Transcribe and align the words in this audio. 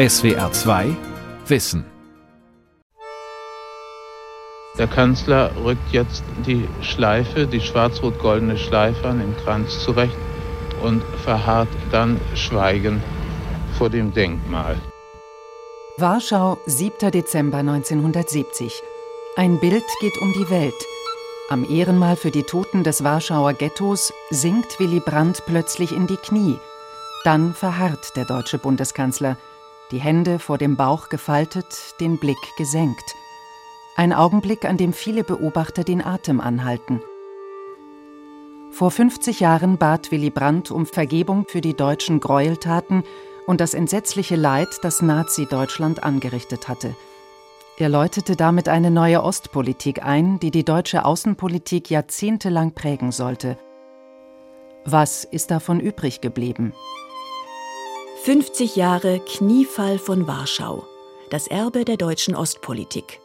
SWR 0.00 0.50
2 0.50 0.96
Wissen. 1.48 1.84
Der 4.78 4.86
Kanzler 4.86 5.50
rückt 5.62 5.92
jetzt 5.92 6.24
die 6.46 6.66
Schleife, 6.80 7.46
die 7.46 7.60
schwarz-rot-goldene 7.60 8.56
Schleife 8.56 9.06
an 9.06 9.18
dem 9.18 9.36
Kranz 9.36 9.84
zurecht 9.84 10.16
und 10.82 11.02
verharrt 11.22 11.68
dann 11.92 12.18
schweigend 12.34 13.02
vor 13.76 13.90
dem 13.90 14.14
Denkmal. 14.14 14.80
Warschau, 15.98 16.56
7. 16.64 17.10
Dezember 17.10 17.58
1970. 17.58 18.82
Ein 19.36 19.60
Bild 19.60 19.84
geht 20.00 20.16
um 20.22 20.32
die 20.32 20.48
Welt. 20.48 20.82
Am 21.50 21.70
Ehrenmal 21.70 22.16
für 22.16 22.30
die 22.30 22.44
Toten 22.44 22.84
des 22.84 23.04
Warschauer 23.04 23.52
Ghettos 23.52 24.14
sinkt 24.30 24.80
Willy 24.80 25.00
Brandt 25.00 25.42
plötzlich 25.44 25.92
in 25.92 26.06
die 26.06 26.16
Knie. 26.16 26.58
Dann 27.22 27.52
verharrt 27.52 28.16
der 28.16 28.24
deutsche 28.24 28.56
Bundeskanzler, 28.56 29.36
die 29.90 30.00
Hände 30.00 30.38
vor 30.38 30.58
dem 30.58 30.76
Bauch 30.76 31.08
gefaltet, 31.08 31.94
den 32.00 32.18
Blick 32.18 32.38
gesenkt. 32.56 33.14
Ein 33.96 34.12
Augenblick, 34.12 34.64
an 34.64 34.76
dem 34.76 34.92
viele 34.92 35.24
Beobachter 35.24 35.84
den 35.84 36.04
Atem 36.04 36.40
anhalten. 36.40 37.02
Vor 38.70 38.90
50 38.90 39.40
Jahren 39.40 39.78
bat 39.78 40.10
Willy 40.12 40.30
Brandt 40.30 40.70
um 40.70 40.86
Vergebung 40.86 41.44
für 41.48 41.60
die 41.60 41.74
deutschen 41.74 42.20
Gräueltaten 42.20 43.02
und 43.46 43.60
das 43.60 43.74
entsetzliche 43.74 44.36
Leid, 44.36 44.68
das 44.82 45.02
Nazi-Deutschland 45.02 46.04
angerichtet 46.04 46.68
hatte. 46.68 46.94
Er 47.78 47.88
läutete 47.88 48.36
damit 48.36 48.68
eine 48.68 48.90
neue 48.90 49.22
Ostpolitik 49.22 50.04
ein, 50.04 50.38
die 50.38 50.50
die 50.50 50.64
deutsche 50.64 51.04
Außenpolitik 51.04 51.90
jahrzehntelang 51.90 52.72
prägen 52.72 53.10
sollte. 53.10 53.58
Was 54.84 55.24
ist 55.24 55.50
davon 55.50 55.80
übrig 55.80 56.20
geblieben? 56.20 56.72
50 58.22 58.76
Jahre 58.76 59.20
Kniefall 59.20 59.98
von 59.98 60.26
Warschau. 60.26 60.84
Das 61.30 61.46
Erbe 61.46 61.86
der 61.86 61.96
deutschen 61.96 62.36
Ostpolitik. 62.36 63.18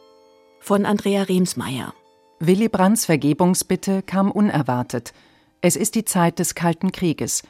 Von 0.58 0.86
Andrea 0.86 1.24
Remsmeier. 1.24 1.92
Willy 2.40 2.70
Brandts 2.70 3.04
Vergebungsbitte 3.04 4.00
kam 4.02 4.30
unerwartet. 4.30 5.12
Es 5.60 5.76
ist 5.76 5.96
die 5.96 6.06
Zeit 6.06 6.38
des 6.38 6.54
Kalten 6.54 6.92
Krieges. 6.92 7.42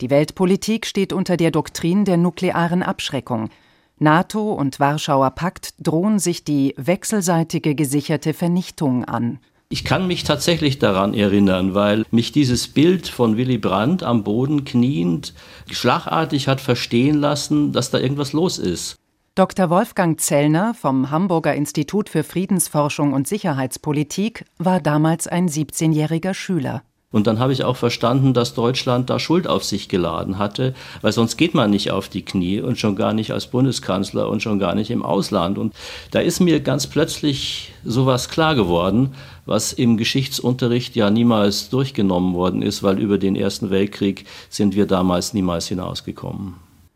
Die 0.00 0.10
Weltpolitik 0.10 0.86
steht 0.86 1.12
unter 1.12 1.36
der 1.36 1.50
Doktrin 1.50 2.04
der 2.04 2.18
nuklearen 2.18 2.84
Abschreckung. 2.84 3.50
NATO 3.98 4.52
und 4.52 4.78
Warschauer 4.78 5.32
Pakt 5.32 5.74
drohen 5.80 6.20
sich 6.20 6.44
die 6.44 6.72
wechselseitige 6.76 7.74
gesicherte 7.74 8.32
Vernichtung 8.32 9.04
an. 9.04 9.40
Ich 9.72 9.84
kann 9.84 10.06
mich 10.06 10.22
tatsächlich 10.22 10.78
daran 10.78 11.14
erinnern, 11.14 11.72
weil 11.72 12.04
mich 12.10 12.30
dieses 12.30 12.68
Bild 12.68 13.08
von 13.08 13.38
Willy 13.38 13.56
Brandt 13.56 14.02
am 14.02 14.22
Boden 14.22 14.66
kniend 14.66 15.32
schlagartig 15.70 16.46
hat 16.46 16.60
verstehen 16.60 17.18
lassen, 17.18 17.72
dass 17.72 17.90
da 17.90 17.98
irgendwas 17.98 18.34
los 18.34 18.58
ist. 18.58 18.96
Dr. 19.34 19.70
Wolfgang 19.70 20.20
Zellner 20.20 20.74
vom 20.74 21.10
Hamburger 21.10 21.54
Institut 21.54 22.10
für 22.10 22.22
Friedensforschung 22.22 23.14
und 23.14 23.26
Sicherheitspolitik 23.26 24.44
war 24.58 24.78
damals 24.78 25.26
ein 25.26 25.48
17-jähriger 25.48 26.34
Schüler. 26.34 26.82
Und 27.12 27.26
dann 27.26 27.38
habe 27.38 27.52
ich 27.52 27.62
auch 27.62 27.76
verstanden, 27.76 28.34
dass 28.34 28.54
Deutschland 28.54 29.10
da 29.10 29.18
Schuld 29.18 29.46
auf 29.46 29.62
sich 29.62 29.88
geladen 29.88 30.38
hatte, 30.38 30.74
weil 31.02 31.12
sonst 31.12 31.36
geht 31.36 31.54
man 31.54 31.70
nicht 31.70 31.90
auf 31.90 32.08
die 32.08 32.24
Knie 32.24 32.60
und 32.60 32.78
schon 32.78 32.96
gar 32.96 33.12
nicht 33.12 33.32
als 33.32 33.46
Bundeskanzler 33.46 34.28
und 34.28 34.42
schon 34.42 34.58
gar 34.58 34.74
nicht 34.74 34.90
im 34.90 35.04
Ausland. 35.04 35.58
Und 35.58 35.74
da 36.10 36.20
ist 36.20 36.40
mir 36.40 36.60
ganz 36.60 36.86
plötzlich 36.86 37.72
sowas 37.84 38.28
klar 38.30 38.54
geworden, 38.54 39.14
was 39.44 39.72
im 39.72 39.96
Geschichtsunterricht 39.96 40.96
ja 40.96 41.10
niemals 41.10 41.68
durchgenommen 41.68 42.34
worden 42.34 42.62
ist, 42.62 42.82
weil 42.82 42.98
über 42.98 43.18
den 43.18 43.36
Ersten 43.36 43.70
Weltkrieg 43.70 44.24
sind 44.48 44.74
wir 44.74 44.86
damals 44.86 45.34
niemals 45.34 45.68
hinausgekommen. 45.68 46.54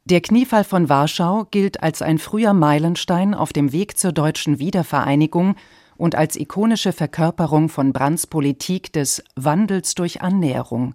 Der 0.09 0.21
Kniefall 0.21 0.63
von 0.63 0.89
Warschau 0.89 1.49
gilt 1.51 1.83
als 1.83 2.01
ein 2.01 2.19
früher 2.19 2.53
Meilenstein 2.53 3.35
auf 3.35 3.53
dem 3.53 3.73
Weg 3.73 3.99
zur 3.99 4.13
deutschen 4.13 4.61
Wiedervereinigung 4.61 5.57
und 5.99 6.15
als 6.15 6.37
ikonische 6.37 6.93
Verkörperung 6.93 7.69
von 7.69 7.93
Brandts 7.93 8.27
Politik 8.27 8.93
des 8.93 9.23
Wandels 9.35 9.95
durch 9.95 10.23
Annäherung. 10.23 10.95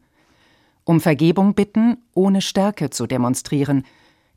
Um 0.84 1.00
Vergebung 1.00 1.54
bitten, 1.54 1.98
ohne 2.14 2.42
Stärke 2.42 2.90
zu 2.90 3.08
demonstrieren, 3.08 3.86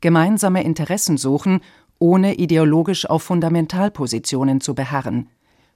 gemeinsame 0.01 0.63
Interessen 0.63 1.17
suchen, 1.17 1.61
ohne 1.99 2.35
ideologisch 2.35 3.09
auf 3.09 3.23
Fundamentalpositionen 3.23 4.61
zu 4.61 4.75
beharren, 4.75 5.29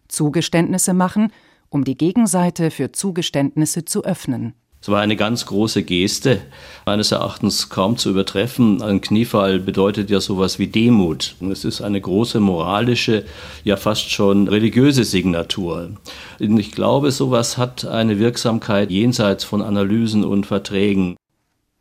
Zugeständnisse 0.08 0.94
machen, 0.94 1.32
um 1.70 1.84
die 1.84 1.96
Gegenseite 1.96 2.72
für 2.72 2.92
Zugeständnisse 2.92 3.86
zu 3.86 4.04
öffnen. 4.04 4.54
Es 4.82 4.88
war 4.88 5.02
eine 5.02 5.18
ganz 5.18 5.46
große 5.46 5.84
Geste, 5.84 6.42
meines 6.86 7.12
Erachtens 7.12 7.70
kaum 7.70 7.98
zu 7.98 8.12
übertreffen. 8.12 8.82
Ein 8.82 9.02
Kniefall 9.02 9.60
bedeutet 9.60 10.10
ja 10.10 10.22
sowas 10.22 10.58
wie 10.58 10.68
Demut. 10.68 11.36
Es 11.52 11.66
ist 11.66 11.82
eine 11.82 12.00
große 12.00 12.40
moralische, 12.40 13.26
ja 13.66 13.76
fast 13.76 14.10
schon 14.10 14.48
religiöse 14.48 15.04
Signatur. 15.04 15.98
Und 16.40 16.60
ich 16.60 16.72
glaube, 16.72 17.12
sowas 17.12 17.58
hat 17.58 17.84
eine 17.84 18.20
Wirksamkeit 18.20 18.90
jenseits 18.90 19.44
von 19.44 19.62
Analysen 19.62 20.24
und 20.24 20.46
Verträgen. 20.46 21.18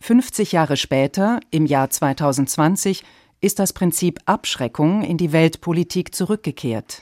50 0.00 0.50
Jahre 0.50 0.76
später, 0.76 1.38
im 1.52 1.66
Jahr 1.66 1.90
2020, 1.90 3.04
ist 3.40 3.60
das 3.60 3.72
Prinzip 3.72 4.18
Abschreckung 4.26 5.02
in 5.02 5.18
die 5.18 5.32
Weltpolitik 5.32 6.16
zurückgekehrt. 6.16 6.98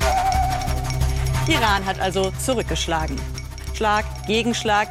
Iran 1.48 1.86
hat 1.86 2.00
also 2.00 2.32
zurückgeschlagen. 2.38 3.16
Schlag, 3.74 4.04
Gegenschlag, 4.26 4.88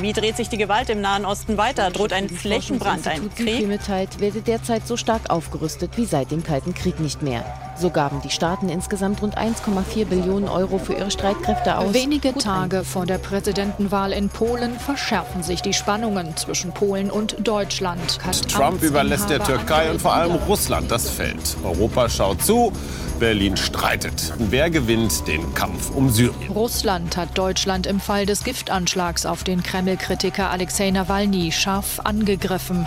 wie 0.00 0.12
dreht 0.12 0.36
sich 0.36 0.48
die 0.48 0.58
Gewalt 0.58 0.90
im 0.90 1.00
Nahen 1.00 1.24
Osten 1.24 1.56
weiter? 1.56 1.90
Droht 1.90 2.12
ein 2.12 2.28
Flächenbrand, 2.28 3.06
ein 3.06 3.30
Krieg? 3.34 3.66
mitteilt, 3.66 4.20
werde 4.20 4.40
derzeit 4.40 4.86
so 4.86 4.96
stark 4.96 5.30
aufgerüstet 5.30 5.96
wie 5.96 6.04
seit 6.04 6.30
dem 6.30 6.42
Kalten 6.42 6.74
Krieg 6.74 7.00
nicht 7.00 7.22
mehr. 7.22 7.44
So 7.82 7.90
gaben 7.90 8.20
die 8.22 8.30
Staaten 8.30 8.68
insgesamt 8.68 9.22
rund 9.22 9.36
1,4 9.36 10.04
Billionen 10.04 10.48
Euro 10.48 10.78
für 10.78 10.92
ihre 10.92 11.10
Streitkräfte 11.10 11.78
aus. 11.78 11.92
Wenige 11.92 12.32
Tage 12.32 12.84
vor 12.84 13.06
der 13.06 13.18
Präsidentenwahl 13.18 14.12
in 14.12 14.28
Polen 14.28 14.78
verschärfen 14.78 15.42
sich 15.42 15.62
die 15.62 15.72
Spannungen 15.72 16.36
zwischen 16.36 16.70
Polen 16.70 17.10
und 17.10 17.36
Deutschland. 17.40 18.20
Trump 18.48 18.84
überlässt 18.84 19.30
der 19.30 19.42
Türkei 19.42 19.90
und 19.90 20.00
vor 20.00 20.14
allem 20.14 20.36
Russland 20.46 20.92
das 20.92 21.10
Feld. 21.10 21.56
Europa 21.64 22.08
schaut 22.08 22.40
zu. 22.44 22.72
Berlin 23.18 23.56
streitet. 23.56 24.32
Wer 24.38 24.70
gewinnt 24.70 25.26
den 25.26 25.52
Kampf 25.54 25.90
um 25.90 26.08
Syrien? 26.08 26.52
Russland 26.52 27.16
hat 27.16 27.36
Deutschland 27.36 27.88
im 27.88 27.98
Fall 27.98 28.26
des 28.26 28.44
Giftanschlags 28.44 29.26
auf 29.26 29.42
den 29.42 29.64
Kreml-Kritiker 29.64 30.50
Alexei 30.50 30.92
Nawalny 30.92 31.50
scharf 31.50 31.98
angegriffen. 32.04 32.86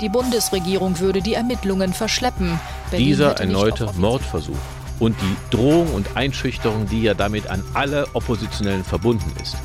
Die 0.00 0.08
Bundesregierung 0.08 1.00
würde 1.00 1.20
die 1.20 1.34
Ermittlungen 1.34 1.92
verschleppen. 1.92 2.60
Berlin 2.90 3.06
Dieser 3.08 3.40
erneute 3.40 3.90
Mordversuch 3.96 4.54
und 5.00 5.16
die 5.20 5.56
Drohung 5.56 5.92
und 5.92 6.16
Einschüchterung, 6.16 6.86
die 6.86 7.02
ja 7.02 7.14
damit 7.14 7.48
an 7.48 7.64
alle 7.74 8.06
Oppositionellen 8.14 8.84
verbunden 8.84 9.32
ist, 9.42 9.56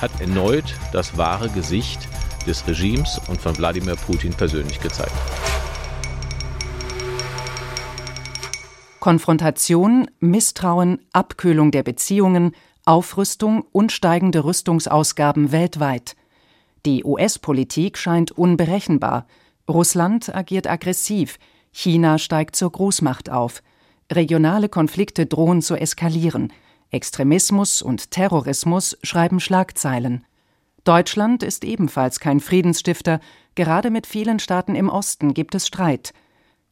hat 0.00 0.18
erneut 0.18 0.74
das 0.92 1.18
wahre 1.18 1.50
Gesicht 1.50 2.08
des 2.46 2.66
Regimes 2.66 3.20
und 3.28 3.38
von 3.38 3.56
Wladimir 3.58 3.96
Putin 3.96 4.32
persönlich 4.32 4.80
gezeigt. 4.80 5.12
Konfrontation, 8.98 10.10
Misstrauen, 10.20 11.00
Abkühlung 11.12 11.70
der 11.70 11.82
Beziehungen, 11.82 12.52
Aufrüstung 12.86 13.66
und 13.72 13.92
steigende 13.92 14.44
Rüstungsausgaben 14.44 15.52
weltweit. 15.52 16.16
Die 16.86 17.04
US-Politik 17.04 17.98
scheint 17.98 18.32
unberechenbar. 18.32 19.26
Russland 19.68 20.34
agiert 20.34 20.66
aggressiv, 20.66 21.38
China 21.70 22.18
steigt 22.18 22.56
zur 22.56 22.72
Großmacht 22.72 23.30
auf, 23.30 23.62
regionale 24.10 24.68
Konflikte 24.68 25.26
drohen 25.26 25.62
zu 25.62 25.76
eskalieren, 25.76 26.52
Extremismus 26.90 27.80
und 27.80 28.10
Terrorismus 28.10 28.98
schreiben 29.02 29.40
Schlagzeilen. 29.40 30.24
Deutschland 30.84 31.42
ist 31.42 31.64
ebenfalls 31.64 32.20
kein 32.20 32.40
Friedensstifter, 32.40 33.20
gerade 33.54 33.90
mit 33.90 34.06
vielen 34.06 34.40
Staaten 34.40 34.74
im 34.74 34.88
Osten 34.88 35.32
gibt 35.32 35.54
es 35.54 35.66
Streit. 35.66 36.12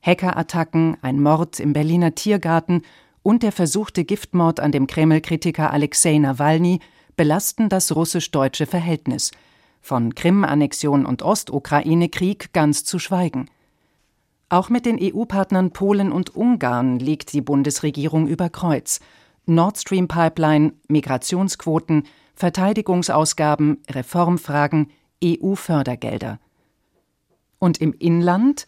Hackerattacken, 0.02 0.96
ein 1.00 1.22
Mord 1.22 1.60
im 1.60 1.72
Berliner 1.72 2.14
Tiergarten 2.14 2.82
und 3.22 3.42
der 3.42 3.52
versuchte 3.52 4.04
Giftmord 4.04 4.60
an 4.60 4.72
dem 4.72 4.86
Kreml-Kritiker 4.86 5.72
Alexei 5.72 6.18
Nawalny 6.18 6.80
belasten 7.16 7.68
das 7.68 7.94
russisch-deutsche 7.94 8.66
Verhältnis– 8.66 9.30
von 9.80 10.14
Krim-Annexion 10.14 11.06
und 11.06 11.22
Ostukraine-Krieg 11.22 12.52
ganz 12.52 12.84
zu 12.84 12.98
schweigen. 12.98 13.48
Auch 14.48 14.68
mit 14.68 14.84
den 14.86 14.98
EU-Partnern 15.00 15.70
Polen 15.70 16.12
und 16.12 16.34
Ungarn 16.34 16.98
liegt 16.98 17.32
die 17.32 17.40
Bundesregierung 17.40 18.26
über 18.26 18.48
Kreuz. 18.48 19.00
Nord 19.46 19.78
Stream 19.78 20.08
Pipeline, 20.08 20.72
Migrationsquoten, 20.88 22.04
Verteidigungsausgaben, 22.34 23.78
Reformfragen, 23.90 24.90
EU-Fördergelder. 25.24 26.38
Und 27.58 27.80
im 27.80 27.92
Inland? 27.92 28.66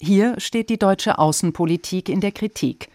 Hier 0.00 0.38
steht 0.38 0.68
die 0.68 0.78
deutsche 0.78 1.18
Außenpolitik 1.18 2.08
in 2.08 2.20
der 2.20 2.32
Kritik. 2.32 2.88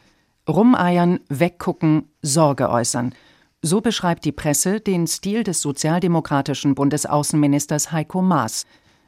Rumeiern, 0.48 1.20
weggucken, 1.30 2.10
Sorge 2.22 2.70
äußern– 2.70 3.14
so 3.62 3.82
beschreibt 3.82 4.26
die 4.26 4.32
Presse 4.32 4.80
den 4.80 5.08
Stil 5.08 5.44
des 5.44 5.62
sozialdemokratischen 5.62 6.76
Bundesaußenministers 6.76 7.92
Heiko 7.92 8.22
Maas. 8.22 8.66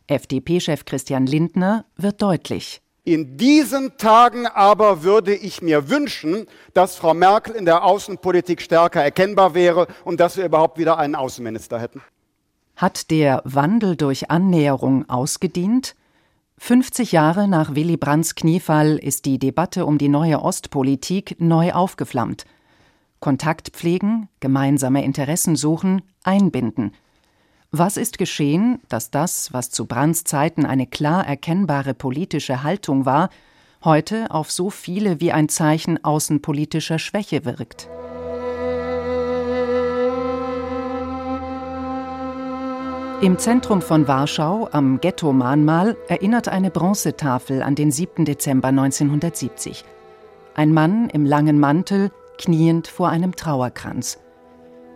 FDP-Chef 0.07 0.85
Christian 0.85 1.25
Lindner 1.25 1.85
wird 1.95 2.21
deutlich. 2.21 2.81
In 3.03 3.37
diesen 3.37 3.97
Tagen 3.97 4.45
aber 4.45 5.03
würde 5.03 5.33
ich 5.33 5.61
mir 5.61 5.89
wünschen, 5.89 6.45
dass 6.73 6.95
Frau 6.95 7.13
Merkel 7.13 7.55
in 7.55 7.65
der 7.65 7.83
Außenpolitik 7.83 8.61
stärker 8.61 9.01
erkennbar 9.01 9.53
wäre 9.53 9.87
und 10.03 10.19
dass 10.19 10.37
wir 10.37 10.45
überhaupt 10.45 10.77
wieder 10.77 10.97
einen 10.97 11.15
Außenminister 11.15 11.79
hätten. 11.79 12.01
Hat 12.75 13.09
der 13.09 13.41
Wandel 13.45 13.95
durch 13.95 14.29
Annäherung 14.29 15.09
ausgedient? 15.09 15.95
50 16.59 17.11
Jahre 17.13 17.47
nach 17.47 17.73
Willy 17.73 17.97
Brandts 17.97 18.35
Kniefall 18.35 18.97
ist 18.97 19.25
die 19.25 19.39
Debatte 19.39 19.85
um 19.85 19.97
die 19.97 20.09
neue 20.09 20.41
Ostpolitik 20.41 21.37
neu 21.39 21.71
aufgeflammt. 21.71 22.45
Kontakt 23.19 23.69
pflegen, 23.69 24.29
gemeinsame 24.39 25.03
Interessen 25.03 25.55
suchen, 25.55 26.01
einbinden. 26.23 26.93
Was 27.71 27.97
ist 27.97 28.17
geschehen, 28.17 28.79
dass 28.87 29.11
das, 29.11 29.53
was 29.53 29.69
zu 29.69 29.85
Brandts 29.85 30.23
Zeiten 30.23 30.65
eine 30.65 30.87
klar 30.87 31.27
erkennbare 31.27 31.93
politische 31.93 32.63
Haltung 32.63 33.05
war, 33.05 33.29
heute 33.83 34.31
auf 34.31 34.51
so 34.51 34.69
viele 34.69 35.19
wie 35.19 35.31
ein 35.31 35.49
Zeichen 35.49 36.03
außenpolitischer 36.03 36.97
Schwäche 36.97 37.45
wirkt? 37.45 37.89
Im 43.21 43.37
Zentrum 43.37 43.81
von 43.81 44.07
Warschau, 44.07 44.69
am 44.71 45.01
Ghetto-Mahnmal, 45.01 45.97
erinnert 46.07 46.47
eine 46.47 46.71
Bronzetafel 46.71 47.61
an 47.61 47.75
den 47.75 47.91
7. 47.91 48.23
Dezember 48.23 48.69
1970. 48.69 49.83
Ein 50.55 50.73
Mann 50.73 51.09
im 51.09 51.25
langen 51.25 51.59
Mantel, 51.59 52.11
kniend 52.39 52.87
vor 52.87 53.09
einem 53.09 53.35
Trauerkranz. 53.35 54.17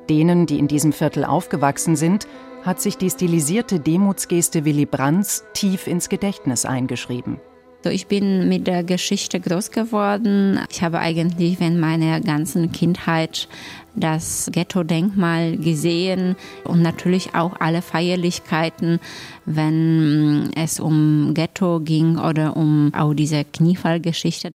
Denen, 0.09 0.47
die 0.47 0.57
in 0.57 0.67
diesem 0.67 0.91
Viertel 0.91 1.23
aufgewachsen 1.23 1.95
sind, 1.95 2.27
hat 2.63 2.81
sich 2.81 2.97
die 2.97 3.09
stilisierte 3.09 3.79
Demutsgeste 3.79 4.65
Willy 4.65 4.85
Brandts 4.85 5.43
tief 5.53 5.85
ins 5.85 6.09
Gedächtnis 6.09 6.65
eingeschrieben. 6.65 7.39
Ich 7.85 8.07
bin 8.07 8.47
mit 8.47 8.65
der 8.67 8.83
Geschichte 8.83 9.41
groß 9.41 9.71
geworden. 9.71 10.57
Ich 10.71 10.81
habe 10.81 10.99
eigentlich 10.99 11.59
während 11.59 11.79
meiner 11.79 12.21
ganzen 12.21 12.71
Kindheit 12.71 13.49
das 13.93 14.49
Ghetto-Denkmal 14.53 15.57
gesehen 15.57 16.37
und 16.63 16.81
natürlich 16.81 17.35
auch 17.35 17.59
alle 17.59 17.81
Feierlichkeiten, 17.81 18.99
wenn 19.45 20.49
es 20.55 20.79
um 20.79 21.33
Ghetto 21.33 21.81
ging 21.81 22.17
oder 22.17 22.55
um 22.55 22.93
auch 22.95 23.13
diese 23.13 23.43
Kniefallgeschichte. 23.43 24.51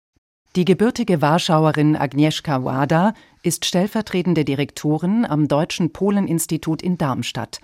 Die 0.56 0.64
gebürtige 0.64 1.22
Warschauerin 1.22 1.98
Agnieszka 1.98 2.64
Wada 2.64 3.14
ist 3.44 3.66
stellvertretende 3.66 4.46
Direktorin 4.46 5.26
am 5.26 5.50
Deutschen 5.50 5.92
Poleninstitut 5.92 6.82
in 6.82 6.98
Darmstadt. 6.98 7.60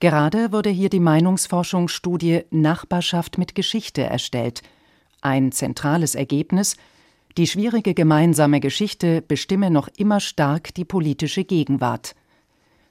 Gerade 0.00 0.52
wurde 0.52 0.68
hier 0.68 0.90
die 0.90 1.00
Meinungsforschungsstudie 1.00 2.42
Nachbarschaft 2.50 3.38
mit 3.38 3.54
Geschichte 3.54 4.02
erstellt. 4.02 4.62
Ein 5.22 5.50
zentrales 5.50 6.14
Ergebnis 6.14 6.76
die 7.38 7.46
schwierige 7.46 7.94
gemeinsame 7.94 8.60
Geschichte 8.60 9.22
bestimme 9.22 9.70
noch 9.70 9.88
immer 9.96 10.20
stark 10.20 10.74
die 10.74 10.84
politische 10.84 11.44
Gegenwart. 11.44 12.16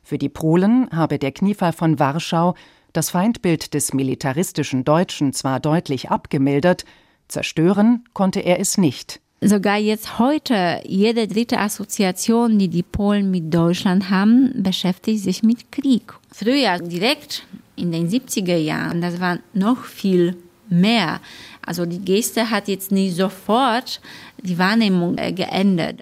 Für 0.01 0.17
die 0.17 0.29
Polen 0.29 0.89
habe 0.91 1.19
der 1.19 1.33
Kniefall 1.33 1.73
von 1.73 1.99
Warschau 1.99 2.55
das 2.93 3.09
Feindbild 3.11 3.73
des 3.73 3.93
militaristischen 3.93 4.85
Deutschen 4.85 5.33
zwar 5.33 5.59
deutlich 5.59 6.09
abgemildert, 6.09 6.85
zerstören 7.29 8.03
konnte 8.13 8.41
er 8.41 8.59
es 8.59 8.77
nicht. 8.77 9.21
Sogar 9.41 9.77
jetzt 9.77 10.19
heute, 10.19 10.81
jede 10.85 11.25
dritte 11.27 11.59
Assoziation, 11.59 12.59
die 12.59 12.67
die 12.67 12.83
Polen 12.83 13.31
mit 13.31 13.53
Deutschland 13.53 14.09
haben, 14.09 14.51
beschäftigt 14.61 15.23
sich 15.23 15.43
mit 15.43 15.71
Krieg. 15.71 16.13
Früher, 16.33 16.77
direkt 16.79 17.45
in 17.77 17.93
den 17.93 18.09
70er 18.09 18.57
Jahren, 18.57 18.99
das 18.99 19.21
war 19.21 19.39
noch 19.53 19.85
viel 19.85 20.35
mehr. 20.67 21.21
Also 21.65 21.85
die 21.85 21.99
Geste 21.99 22.49
hat 22.49 22.67
jetzt 22.67 22.91
nicht 22.91 23.15
sofort 23.15 24.01
die 24.41 24.57
Wahrnehmung 24.57 25.17
äh, 25.17 25.31
geändert. 25.31 26.01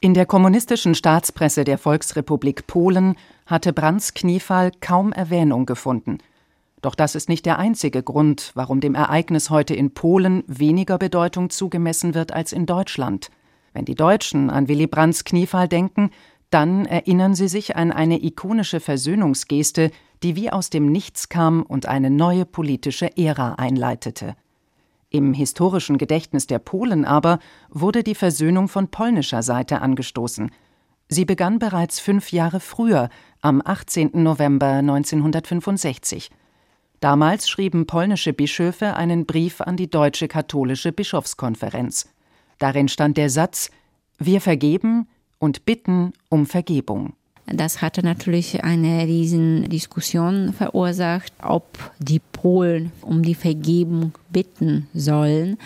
In 0.00 0.14
der 0.14 0.26
kommunistischen 0.26 0.94
Staatspresse 0.94 1.64
der 1.64 1.78
Volksrepublik 1.78 2.66
Polen 2.66 3.16
hatte 3.46 3.72
Brandts 3.72 4.12
Kniefall 4.12 4.72
kaum 4.80 5.12
Erwähnung 5.12 5.66
gefunden. 5.66 6.18
Doch 6.86 6.94
das 6.94 7.16
ist 7.16 7.28
nicht 7.28 7.46
der 7.46 7.58
einzige 7.58 8.00
Grund, 8.04 8.52
warum 8.54 8.78
dem 8.78 8.94
Ereignis 8.94 9.50
heute 9.50 9.74
in 9.74 9.92
Polen 9.92 10.44
weniger 10.46 10.98
Bedeutung 10.98 11.50
zugemessen 11.50 12.14
wird 12.14 12.32
als 12.32 12.52
in 12.52 12.64
Deutschland. 12.64 13.32
Wenn 13.72 13.84
die 13.84 13.96
Deutschen 13.96 14.50
an 14.50 14.68
Willy 14.68 14.86
Brandts 14.86 15.24
Kniefall 15.24 15.66
denken, 15.66 16.10
dann 16.50 16.86
erinnern 16.86 17.34
sie 17.34 17.48
sich 17.48 17.74
an 17.74 17.90
eine 17.90 18.22
ikonische 18.22 18.78
Versöhnungsgeste, 18.78 19.90
die 20.22 20.36
wie 20.36 20.52
aus 20.52 20.70
dem 20.70 20.86
Nichts 20.86 21.28
kam 21.28 21.64
und 21.64 21.86
eine 21.86 22.08
neue 22.08 22.44
politische 22.44 23.16
Ära 23.16 23.54
einleitete. 23.54 24.36
Im 25.10 25.34
historischen 25.34 25.98
Gedächtnis 25.98 26.46
der 26.46 26.60
Polen 26.60 27.04
aber 27.04 27.40
wurde 27.68 28.04
die 28.04 28.14
Versöhnung 28.14 28.68
von 28.68 28.92
polnischer 28.92 29.42
Seite 29.42 29.80
angestoßen. 29.80 30.52
Sie 31.08 31.24
begann 31.24 31.58
bereits 31.58 31.98
fünf 31.98 32.30
Jahre 32.30 32.60
früher, 32.60 33.08
am 33.40 33.60
18. 33.64 34.10
November 34.22 34.68
1965. 34.68 36.30
Damals 37.06 37.48
schrieben 37.48 37.86
polnische 37.86 38.32
Bischöfe 38.32 38.96
einen 38.96 39.26
Brief 39.26 39.60
an 39.60 39.76
die 39.76 39.88
Deutsche 39.88 40.26
Katholische 40.26 40.90
Bischofskonferenz. 40.90 42.08
Darin 42.58 42.88
stand 42.88 43.16
der 43.16 43.30
Satz 43.30 43.70
Wir 44.18 44.40
vergeben 44.40 45.06
und 45.38 45.64
bitten 45.64 46.14
um 46.30 46.46
Vergebung. 46.46 47.12
Das 47.46 47.80
hatte 47.80 48.02
natürlich 48.02 48.64
eine 48.64 49.06
riesen 49.06 49.68
Diskussion 49.68 50.52
verursacht, 50.52 51.32
ob 51.40 51.78
die 52.00 52.18
Polen 52.18 52.90
um 53.02 53.22
die 53.22 53.36
Vergebung 53.36 54.12
bitten 54.30 54.88
sollen. 54.92 55.58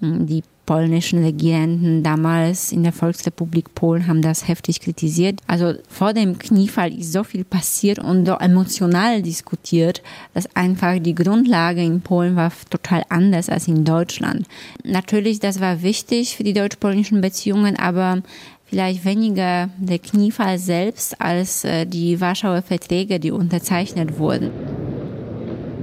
Die 0.00 0.42
polnischen 0.68 1.24
Regierenden 1.24 2.02
damals 2.02 2.72
in 2.72 2.82
der 2.82 2.92
Volksrepublik 2.92 3.74
Polen 3.74 4.06
haben 4.06 4.20
das 4.20 4.48
heftig 4.48 4.80
kritisiert. 4.80 5.40
Also 5.46 5.72
vor 5.88 6.12
dem 6.12 6.38
Kniefall 6.38 6.92
ist 6.92 7.14
so 7.14 7.24
viel 7.24 7.44
passiert 7.44 7.98
und 7.98 8.26
so 8.26 8.34
emotional 8.34 9.22
diskutiert, 9.22 10.02
dass 10.34 10.54
einfach 10.54 10.98
die 10.98 11.14
Grundlage 11.14 11.82
in 11.82 12.02
Polen 12.02 12.36
war 12.36 12.52
total 12.68 13.02
anders 13.08 13.48
als 13.48 13.66
in 13.66 13.86
Deutschland. 13.86 14.46
Natürlich, 14.84 15.40
das 15.40 15.58
war 15.58 15.80
wichtig 15.80 16.36
für 16.36 16.44
die 16.44 16.52
deutsch-polnischen 16.52 17.22
Beziehungen, 17.22 17.76
aber 17.76 18.22
vielleicht 18.66 19.06
weniger 19.06 19.70
der 19.78 19.98
Kniefall 19.98 20.58
selbst 20.58 21.18
als 21.18 21.64
äh, 21.64 21.86
die 21.86 22.20
Warschauer 22.20 22.60
Verträge, 22.60 23.18
die 23.18 23.30
unterzeichnet 23.30 24.18
wurden. 24.18 24.50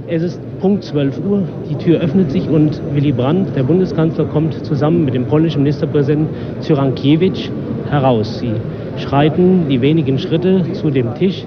Es 0.08 0.22
ist 0.22 0.40
Punkt 0.60 0.84
12 0.84 1.18
Uhr, 1.18 1.48
die 1.68 1.74
Tür 1.74 1.98
öffnet 1.98 2.30
sich 2.30 2.48
und 2.48 2.80
Willy 2.94 3.10
Brandt, 3.10 3.56
der 3.56 3.64
Bundeskanzler, 3.64 4.26
kommt 4.26 4.64
zusammen 4.64 5.04
mit 5.04 5.14
dem 5.14 5.26
polnischen 5.26 5.64
Ministerpräsidenten 5.64 6.62
Cyrankiewicz 6.62 7.50
heraus. 7.90 8.38
Sie 8.38 8.52
schreiten 8.98 9.68
die 9.68 9.80
wenigen 9.80 10.20
Schritte 10.20 10.64
zu 10.74 10.90
dem 10.90 11.16
Tisch, 11.16 11.44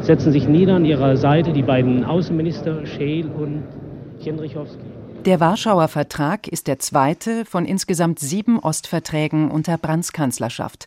setzen 0.00 0.30
sich 0.30 0.46
nieder 0.46 0.74
an 0.74 0.84
ihrer 0.84 1.16
Seite 1.16 1.54
die 1.54 1.62
beiden 1.62 2.04
Außenminister 2.04 2.84
Scheel 2.84 3.30
und 3.30 3.62
Jendrichowski. 4.20 4.84
Der 5.24 5.40
Warschauer 5.40 5.88
Vertrag 5.88 6.48
ist 6.48 6.66
der 6.66 6.78
zweite 6.78 7.46
von 7.46 7.64
insgesamt 7.64 8.18
sieben 8.18 8.58
Ostverträgen 8.58 9.50
unter 9.50 9.78
Brandts 9.78 10.12
Kanzlerschaft. 10.12 10.86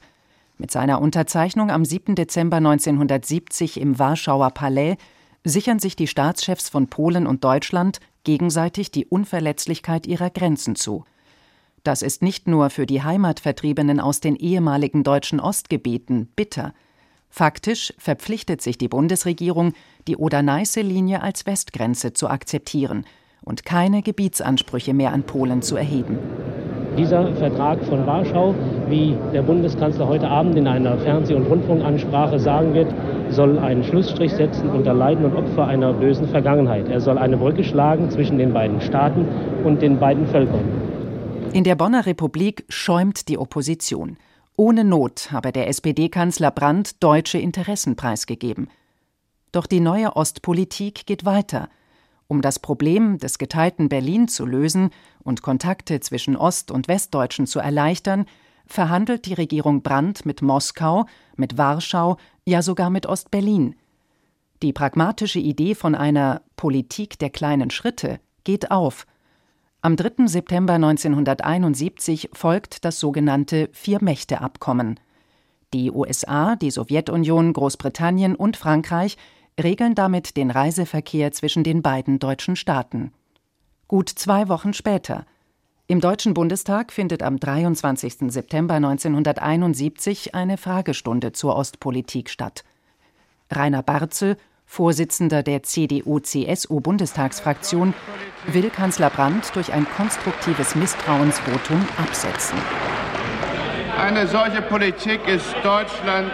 Mit 0.59 0.69
seiner 0.69 1.01
Unterzeichnung 1.01 1.71
am 1.71 1.85
7. 1.85 2.13
Dezember 2.13 2.57
1970 2.57 3.81
im 3.81 3.97
Warschauer 3.97 4.51
Palais 4.51 4.97
sichern 5.43 5.79
sich 5.79 5.95
die 5.95 6.07
Staatschefs 6.07 6.69
von 6.69 6.87
Polen 6.87 7.27
und 7.27 7.43
Deutschland 7.43 7.99
gegenseitig 8.23 8.91
die 8.91 9.05
Unverletzlichkeit 9.05 10.05
ihrer 10.07 10.29
Grenzen 10.29 10.75
zu. 10.75 11.05
Das 11.83 12.01
ist 12.01 12.21
nicht 12.21 12.47
nur 12.47 12.69
für 12.69 12.85
die 12.85 13.03
Heimatvertriebenen 13.03 13.99
aus 13.99 14.19
den 14.19 14.35
ehemaligen 14.35 15.03
deutschen 15.03 15.39
Ostgebieten 15.39 16.27
bitter. 16.35 16.73
Faktisch 17.29 17.93
verpflichtet 17.97 18.61
sich 18.61 18.77
die 18.77 18.89
Bundesregierung, 18.89 19.73
die 20.07 20.17
Oder-Neiße-Linie 20.17 21.21
als 21.21 21.45
Westgrenze 21.45 22.13
zu 22.13 22.27
akzeptieren– 22.27 23.05
und 23.43 23.65
keine 23.65 24.01
Gebietsansprüche 24.01 24.93
mehr 24.93 25.13
an 25.13 25.23
Polen 25.23 25.61
zu 25.61 25.75
erheben. 25.75 26.17
Dieser 26.97 27.33
Vertrag 27.35 27.83
von 27.85 28.05
Warschau, 28.05 28.55
wie 28.89 29.15
der 29.33 29.41
Bundeskanzler 29.41 30.07
heute 30.07 30.27
Abend 30.27 30.57
in 30.57 30.67
einer 30.67 30.97
Fernseh- 30.97 31.35
und 31.35 31.45
Rundfunkansprache 31.45 32.39
sagen 32.39 32.73
wird, 32.73 32.93
soll 33.29 33.59
einen 33.59 33.83
Schlussstrich 33.83 34.33
setzen 34.33 34.69
unter 34.69 34.93
Leiden 34.93 35.25
und 35.25 35.35
Opfer 35.35 35.67
einer 35.67 35.93
bösen 35.93 36.27
Vergangenheit. 36.27 36.89
Er 36.89 36.99
soll 36.99 37.17
eine 37.17 37.37
Brücke 37.37 37.63
schlagen 37.63 38.09
zwischen 38.09 38.37
den 38.37 38.53
beiden 38.53 38.81
Staaten 38.81 39.25
und 39.63 39.81
den 39.81 39.99
beiden 39.99 40.27
Völkern. 40.27 40.65
In 41.53 41.63
der 41.63 41.75
Bonner 41.75 42.05
Republik 42.05 42.65
schäumt 42.69 43.27
die 43.29 43.37
Opposition. 43.37 44.17
Ohne 44.55 44.83
Not 44.83 45.31
habe 45.31 45.51
der 45.51 45.67
SPD-Kanzler 45.69 46.51
Brandt 46.51 47.01
deutsche 47.01 47.37
Interessen 47.37 47.95
preisgegeben. 47.95 48.67
Doch 49.51 49.65
die 49.65 49.79
neue 49.79 50.15
Ostpolitik 50.15 51.05
geht 51.05 51.25
weiter. 51.25 51.69
Um 52.29 52.43
das 52.43 52.59
Problem 52.59 53.17
des 53.17 53.39
geteilten 53.39 53.89
Berlin 53.89 54.27
zu 54.27 54.45
lösen 54.45 54.91
und 55.23 55.41
Kontakte 55.41 55.99
zwischen 55.99 56.37
Ost- 56.37 56.69
und 56.69 56.87
Westdeutschen 56.87 57.47
zu 57.47 57.57
erleichtern, 57.57 58.25
verhandelt 58.67 59.25
die 59.25 59.33
Regierung 59.33 59.81
Brandt 59.81 60.27
mit 60.27 60.43
Moskau, 60.43 61.07
mit 61.35 61.57
Warschau, 61.57 62.17
ja 62.45 62.61
sogar 62.61 62.91
mit 62.91 63.07
Ostberlin. 63.07 63.75
Die 64.61 64.73
pragmatische 64.73 65.39
Idee 65.39 65.73
von 65.73 65.95
einer 65.95 66.43
Politik 66.55 67.17
der 67.17 67.31
kleinen 67.31 67.71
Schritte 67.71 68.19
geht 68.43 68.69
auf. 68.69 69.07
Am 69.81 69.95
3. 69.95 70.27
September 70.27 70.73
1971 70.73 72.29
folgt 72.33 72.85
das 72.85 72.99
sogenannte 72.99 73.69
Vier-Mächte-Abkommen. 73.71 74.99
Die 75.73 75.89
USA, 75.89 76.55
die 76.55 76.69
Sowjetunion, 76.69 77.53
Großbritannien 77.53 78.35
und 78.35 78.55
Frankreich 78.55 79.17
regeln 79.63 79.95
damit 79.95 80.37
den 80.37 80.51
Reiseverkehr 80.51 81.31
zwischen 81.31 81.63
den 81.63 81.81
beiden 81.81 82.19
deutschen 82.19 82.55
Staaten. 82.55 83.11
Gut 83.87 84.09
zwei 84.09 84.49
Wochen 84.49 84.73
später, 84.73 85.25
im 85.91 86.01
Deutschen 86.01 86.35
Bundestag 86.35 86.91
findet 86.91 87.23
am 87.23 87.39
23. 87.39 88.31
September 88.31 88.75
1971 88.75 90.35
eine 90.35 90.57
Fragestunde 90.57 91.31
zur 91.31 91.55
Ostpolitik 91.55 92.29
statt. 92.29 92.63
Rainer 93.49 93.81
Barzel, 93.81 94.37
Vorsitzender 94.65 95.41
der 95.41 95.63
CDU-CSU-Bundestagsfraktion, 95.63 97.95
will 98.45 98.69
Kanzler 98.69 99.09
Brandt 99.09 99.55
durch 99.55 99.73
ein 99.73 99.87
konstruktives 99.97 100.75
Misstrauensvotum 100.75 101.83
absetzen. 101.97 102.59
Eine 103.97 104.27
solche 104.27 104.61
Politik 104.61 105.27
ist 105.27 105.55
Deutschland 105.63 106.31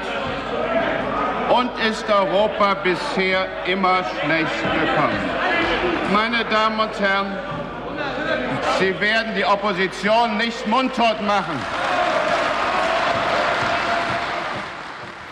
und 1.54 1.72
ist 1.88 2.10
Europa 2.10 2.74
bisher 2.76 3.48
immer 3.66 4.04
schlecht 4.04 4.64
gekommen. 4.64 5.20
Meine 6.14 6.46
Damen 6.46 6.80
und 6.80 7.00
Herren, 7.00 7.38
Sie 8.80 9.00
werden 9.00 9.34
die 9.36 9.46
Opposition 9.46 10.38
nicht 10.38 10.68
mundtot 10.68 11.22
machen. 11.22 11.60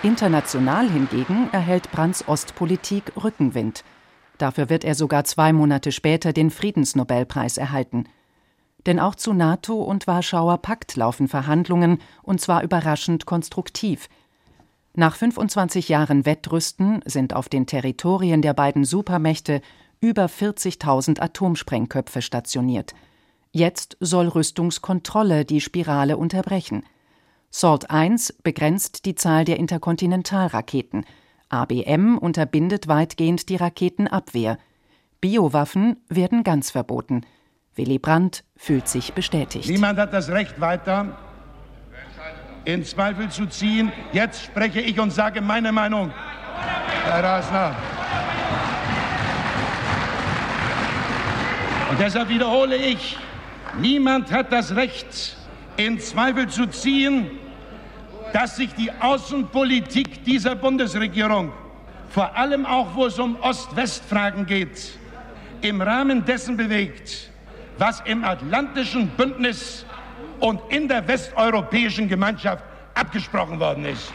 International 0.01 0.89
hingegen 0.89 1.49
erhält 1.51 1.91
Brandts 1.91 2.27
Ostpolitik 2.27 3.11
Rückenwind. 3.21 3.83
Dafür 4.37 4.69
wird 4.69 4.83
er 4.83 4.95
sogar 4.95 5.23
zwei 5.23 5.53
Monate 5.53 5.91
später 5.91 6.33
den 6.33 6.51
Friedensnobelpreis 6.51 7.57
erhalten. 7.57 8.05
Denn 8.85 8.99
auch 8.99 9.15
zu 9.15 9.33
NATO 9.33 9.81
und 9.81 10.07
Warschauer 10.07 10.57
Pakt 10.57 10.95
laufen 10.95 11.27
Verhandlungen, 11.27 11.99
und 12.21 12.41
zwar 12.41 12.63
überraschend 12.63 13.25
konstruktiv. 13.25 14.09
Nach 14.95 15.15
25 15.15 15.89
Jahren 15.89 16.25
Wettrüsten 16.25 17.01
sind 17.05 17.33
auf 17.33 17.49
den 17.49 17.65
Territorien 17.65 18.43
der 18.43 18.53
beiden 18.53 18.85
Supermächte 18.85 19.61
über 19.99 20.25
40.000 20.25 21.19
Atomsprengköpfe 21.19 22.21
stationiert. 22.21 22.93
Jetzt 23.51 23.97
soll 23.99 24.27
Rüstungskontrolle 24.27 25.45
die 25.45 25.61
Spirale 25.61 26.17
unterbrechen. 26.17 26.83
SALT 27.49 27.87
I 27.91 28.15
begrenzt 28.43 29.05
die 29.05 29.15
Zahl 29.15 29.45
der 29.45 29.57
Interkontinentalraketen. 29.57 31.05
ABM 31.49 32.17
unterbindet 32.19 32.87
weitgehend 32.87 33.49
die 33.49 33.55
Raketenabwehr. 33.55 34.59
Biowaffen 35.21 35.97
werden 36.09 36.43
ganz 36.43 36.69
verboten. 36.69 37.21
Willy 37.75 37.97
Brandt 37.97 38.43
fühlt 38.55 38.87
sich 38.87 39.13
bestätigt. 39.13 39.69
Niemand 39.69 39.97
hat 39.97 40.13
das 40.13 40.29
Recht, 40.29 40.59
weiter 40.61 41.17
in 42.65 42.85
Zweifel 42.85 43.29
zu 43.29 43.45
ziehen. 43.47 43.91
Jetzt 44.11 44.43
spreche 44.45 44.79
ich 44.79 44.99
und 44.99 45.11
sage 45.11 45.41
meine 45.41 45.71
Meinung. 45.71 46.11
Herr 47.05 47.23
Rasner. 47.23 47.75
Und 51.89 51.99
deshalb 51.99 52.29
wiederhole 52.29 52.75
ich, 52.75 53.17
niemand 53.77 54.31
hat 54.31 54.51
das 54.51 54.75
Recht, 54.75 55.37
in 55.77 55.99
Zweifel 55.99 56.47
zu 56.47 56.67
ziehen, 56.67 57.29
dass 58.31 58.55
sich 58.55 58.73
die 58.73 58.91
Außenpolitik 58.91 60.23
dieser 60.23 60.55
Bundesregierung, 60.55 61.51
vor 62.09 62.35
allem 62.35 62.65
auch 62.65 62.95
wo 62.95 63.05
es 63.05 63.19
um 63.19 63.35
Ost-West-Fragen 63.41 64.45
geht, 64.45 64.97
im 65.61 65.81
Rahmen 65.81 66.25
dessen 66.25 66.57
bewegt, 66.57 67.29
was 67.77 68.01
im 68.05 68.23
Atlantischen 68.23 69.09
Bündnis 69.09 69.85
und 70.43 70.59
in 70.67 70.89
der 70.89 71.07
westeuropäischen 71.07 72.09
Gemeinschaft 72.09 72.65
abgesprochen 72.95 73.61
worden 73.61 73.85
ist. 73.85 74.11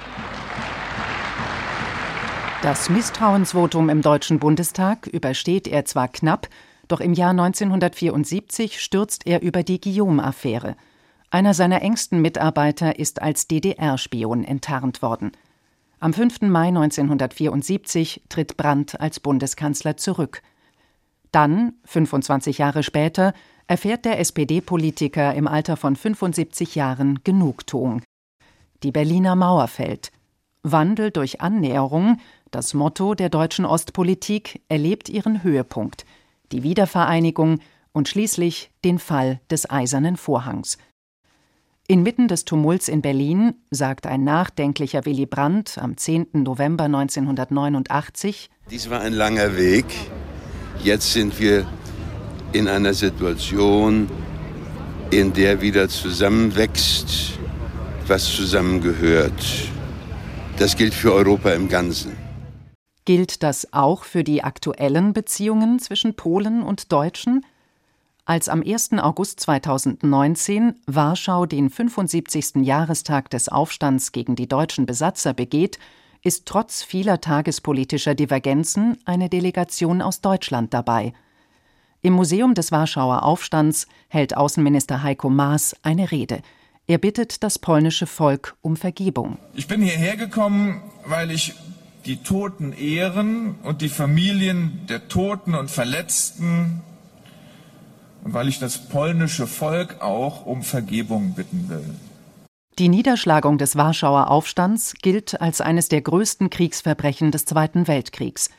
Das 2.60 2.90
Misstrauensvotum 2.90 3.88
im 3.88 4.02
Deutschen 4.02 4.38
Bundestag 4.38 5.06
übersteht 5.06 5.66
er 5.66 5.86
zwar 5.86 6.08
knapp, 6.08 6.48
doch 6.86 7.00
im 7.00 7.14
Jahr 7.14 7.30
1974 7.30 8.80
stürzt 8.80 9.26
er 9.26 9.40
über 9.40 9.62
die 9.62 9.80
Guillaume-Affäre. 9.80 10.76
Einer 11.30 11.54
seiner 11.54 11.80
engsten 11.80 12.20
Mitarbeiter 12.20 12.98
ist 12.98 13.22
als 13.22 13.48
DDR-Spion 13.48 14.44
enttarnt 14.44 15.00
worden. 15.00 15.32
Am 15.98 16.12
5. 16.12 16.42
Mai 16.42 16.68
1974 16.68 18.24
tritt 18.28 18.58
Brandt 18.58 19.00
als 19.00 19.18
Bundeskanzler 19.20 19.96
zurück. 19.96 20.42
Dann, 21.32 21.74
25 21.84 22.58
Jahre 22.58 22.82
später, 22.82 23.32
erfährt 23.68 24.04
der 24.04 24.18
SPD-Politiker 24.18 25.34
im 25.34 25.46
Alter 25.46 25.76
von 25.76 25.94
75 25.94 26.74
Jahren 26.74 27.20
Genugtuung. 27.22 28.02
Die 28.82 28.90
Berliner 28.90 29.36
Mauer 29.36 29.68
fällt. 29.68 30.10
Wandel 30.64 31.12
durch 31.12 31.40
Annäherung, 31.40 32.18
das 32.50 32.74
Motto 32.74 33.14
der 33.14 33.28
deutschen 33.28 33.64
Ostpolitik, 33.64 34.62
erlebt 34.68 35.08
ihren 35.08 35.44
Höhepunkt– 35.44 36.04
die 36.52 36.62
Wiedervereinigung 36.62 37.60
und 37.92 38.08
schließlich 38.08 38.70
den 38.84 38.98
Fall 38.98 39.40
des 39.50 39.70
Eisernen 39.70 40.16
Vorhangs. 40.16 40.78
Inmitten 41.86 42.28
des 42.28 42.44
Tumults 42.44 42.88
in 42.88 43.00
Berlin 43.00 43.54
sagt 43.70 44.06
ein 44.06 44.22
nachdenklicher 44.22 45.06
Willy 45.06 45.24
Brandt 45.24 45.78
am 45.78 45.96
10. 45.96 46.28
November 46.32 46.84
1989: 46.84 48.50
Dies 48.70 48.90
war 48.90 49.00
ein 49.00 49.14
langer 49.14 49.56
Weg. 49.56 49.86
Jetzt 50.84 51.12
sind 51.12 51.40
wir 51.40 51.66
in 52.52 52.68
einer 52.68 52.94
Situation, 52.94 54.08
in 55.10 55.32
der 55.32 55.60
wieder 55.60 55.88
zusammenwächst, 55.88 57.38
was 58.06 58.24
zusammengehört. 58.24 59.44
Das 60.58 60.76
gilt 60.76 60.94
für 60.94 61.12
Europa 61.12 61.50
im 61.50 61.68
Ganzen. 61.68 62.16
Gilt 63.04 63.42
das 63.42 63.72
auch 63.72 64.04
für 64.04 64.24
die 64.24 64.44
aktuellen 64.44 65.12
Beziehungen 65.12 65.78
zwischen 65.78 66.14
Polen 66.14 66.62
und 66.62 66.92
Deutschen? 66.92 67.44
Als 68.24 68.50
am 68.50 68.62
1. 68.62 68.92
August 68.98 69.40
2019 69.40 70.74
Warschau 70.86 71.46
den 71.46 71.70
75. 71.70 72.56
Jahrestag 72.56 73.30
des 73.30 73.48
Aufstands 73.48 74.12
gegen 74.12 74.36
die 74.36 74.46
deutschen 74.46 74.84
Besatzer 74.84 75.32
begeht, 75.32 75.78
ist 76.22 76.44
trotz 76.44 76.82
vieler 76.82 77.22
tagespolitischer 77.22 78.14
Divergenzen 78.14 78.98
eine 79.06 79.30
Delegation 79.30 80.02
aus 80.02 80.20
Deutschland 80.20 80.74
dabei. 80.74 81.14
Im 82.00 82.12
Museum 82.12 82.54
des 82.54 82.70
Warschauer 82.70 83.24
Aufstands 83.24 83.88
hält 84.08 84.36
Außenminister 84.36 85.02
Heiko 85.02 85.30
Maas 85.30 85.74
eine 85.82 86.12
Rede. 86.12 86.42
Er 86.86 86.98
bittet 86.98 87.42
das 87.42 87.58
polnische 87.58 88.06
Volk 88.06 88.56
um 88.62 88.76
Vergebung. 88.76 89.36
Ich 89.54 89.66
bin 89.66 89.82
hierher 89.82 90.16
gekommen, 90.16 90.80
weil 91.04 91.32
ich 91.32 91.54
die 92.06 92.18
Toten 92.18 92.72
ehren 92.72 93.56
und 93.64 93.82
die 93.82 93.88
Familien 93.88 94.86
der 94.88 95.08
Toten 95.08 95.56
und 95.56 95.72
Verletzten 95.72 96.82
und 98.22 98.32
weil 98.32 98.48
ich 98.48 98.60
das 98.60 98.88
polnische 98.88 99.48
Volk 99.48 100.00
auch 100.00 100.46
um 100.46 100.62
Vergebung 100.62 101.34
bitten 101.34 101.68
will. 101.68 101.94
Die 102.78 102.88
Niederschlagung 102.88 103.58
des 103.58 103.74
Warschauer 103.74 104.30
Aufstands 104.30 104.94
gilt 105.02 105.40
als 105.40 105.60
eines 105.60 105.88
der 105.88 106.00
größten 106.00 106.48
Kriegsverbrechen 106.48 107.32
des 107.32 107.44
Zweiten 107.44 107.88
Weltkriegs. 107.88 108.50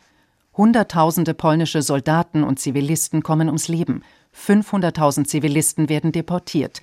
Hunderttausende 0.60 1.34
polnische 1.34 1.82
Soldaten 1.82 2.44
und 2.44 2.60
Zivilisten 2.60 3.24
kommen 3.24 3.48
ums 3.48 3.70
Leben, 3.70 4.04
500.000 4.36 5.24
Zivilisten 5.24 5.88
werden 5.88 6.12
deportiert. 6.12 6.82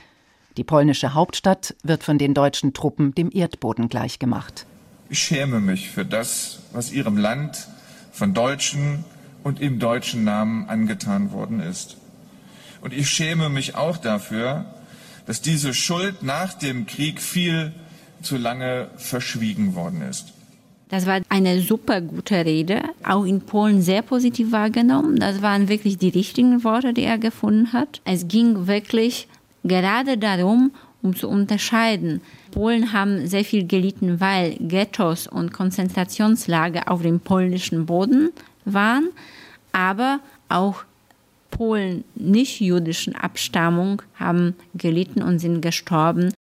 Die 0.57 0.65
polnische 0.65 1.13
Hauptstadt 1.13 1.77
wird 1.83 2.03
von 2.03 2.17
den 2.17 2.33
deutschen 2.33 2.73
Truppen 2.73 3.15
dem 3.15 3.29
Erdboden 3.31 3.91
gleichgemacht. 3.91 4.65
Ich 5.11 5.19
schäme 5.19 5.61
mich 5.61 5.91
für 5.91 6.07
das, 6.07 6.61
was 6.73 6.91
Ihrem 6.91 7.19
Land 7.19 7.69
von 8.13 8.33
Deutschen 8.33 9.05
und 9.43 9.61
im 9.61 9.79
deutschen 9.79 10.25
Namen 10.25 10.71
angetan 10.71 11.31
worden 11.31 11.61
ist. 11.61 11.99
Und 12.81 12.95
ich 12.95 13.11
schäme 13.11 13.51
mich 13.51 13.75
auch 13.75 13.99
dafür, 13.99 14.65
dass 15.27 15.43
diese 15.43 15.75
Schuld 15.75 16.23
nach 16.23 16.55
dem 16.55 16.87
Krieg 16.87 17.21
viel 17.21 17.75
zu 18.23 18.39
lange 18.39 18.89
verschwiegen 18.97 19.75
worden 19.75 20.01
ist. 20.01 20.33
Das 20.89 21.05
war 21.05 21.21
eine 21.29 21.61
super 21.61 22.01
gute 22.01 22.45
Rede, 22.45 22.81
auch 23.05 23.25
in 23.25 23.41
Polen 23.41 23.83
sehr 23.83 24.03
positiv 24.03 24.53
wahrgenommen. 24.53 25.17
Das 25.17 25.43
waren 25.43 25.69
wirklich 25.69 25.99
die 25.99 26.11
richtigen 26.11 26.63
Worte, 26.63 26.93
die 26.93 27.03
er 27.03 27.19
gefunden 27.19 27.73
hat. 27.73 28.01
Es 28.05 28.29
ging 28.29 28.69
wirklich 28.69 29.27
gerade 29.65 30.17
darum, 30.17 30.71
um 31.03 31.17
zu 31.17 31.29
unterscheiden. 31.29 32.21
Polen 32.53 32.93
haben 32.93 33.27
sehr 33.27 33.45
viel 33.45 33.67
gelitten, 33.67 34.21
weil 34.21 34.57
Ghettos 34.61 35.27
und 35.27 35.53
Konzentrationslager 35.53 36.91
auf 36.91 37.03
dem 37.03 37.19
polnischen 37.19 37.87
Boden 37.87 38.31
waren, 38.65 39.09
aber 39.73 40.21
auch 40.49 40.85
Polen 41.51 42.05
nicht 42.15 42.61
jüdischen 42.61 43.17
Abstammung 43.17 44.03
haben 44.15 44.55
gelitten 44.75 45.23
und 45.23 45.39
sind 45.39 45.63
gestorben. 45.63 46.33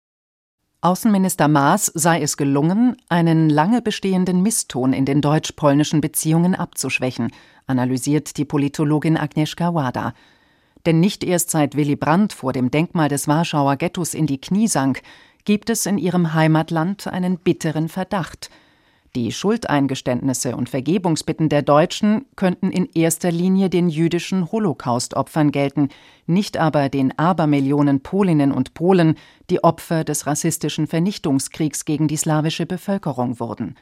Außenminister 0.86 1.48
Maas 1.48 1.92
sei 1.96 2.22
es 2.22 2.38
gelungen, 2.38 2.96
einen 3.10 3.50
lange 3.50 3.82
bestehenden 3.82 4.44
Misston 4.44 4.94
in 4.94 5.04
den 5.04 5.20
deutsch-polnischen 5.20 6.00
Beziehungen 6.00 6.54
abzuschwächen, 6.54 7.32
analysiert 7.66 8.38
die 8.38 8.46
Politologin 8.46 9.18
Agnieszka 9.18 9.74
Wada. 9.74 10.14
Denn 10.86 11.00
nicht 11.00 11.24
erst 11.24 11.50
seit 11.50 11.76
Willy 11.76 11.96
Brandt 11.96 12.34
vor 12.34 12.54
dem 12.54 12.70
Denkmal 12.70 13.10
des 13.10 13.28
Warschauer 13.28 13.78
Ghettos 13.78 14.14
in 14.14 14.28
die 14.28 14.40
Knie 14.40 14.68
sank, 14.68 15.02
gibt 15.44 15.72
es 15.72 15.88
in 15.88 15.98
ihrem 15.98 16.36
Heimatland 16.36 17.08
einen 17.08 17.40
bitteren 17.40 17.90
Verdacht– 17.90 18.52
die 19.16 19.32
Schuldeingeständnisse 19.32 20.56
und 20.56 20.70
Vergebungsbitten 20.70 21.48
der 21.48 21.62
Deutschen 21.62 22.26
könnten 22.36 22.70
in 22.70 22.90
erster 22.94 23.32
Linie 23.32 23.70
den 23.70 23.90
jüdischen 23.90 24.52
Holocaust-Opfern 24.52 25.52
gelten, 25.52 25.90
nicht 26.28 26.58
aber 26.58 26.90
den 26.90 27.18
Abermillionen 27.18 28.02
Polinnen 28.02 28.52
und 28.52 28.74
Polen, 28.74 29.16
die 29.50 29.64
Opfer 29.64 30.04
des 30.04 30.28
rassistischen 30.28 30.88
Vernichtungskriegs 30.88 31.86
gegen 31.86 32.08
die 32.08 32.18
slawische 32.18 32.66
Bevölkerung 32.66 33.40
wurden. 33.40 33.76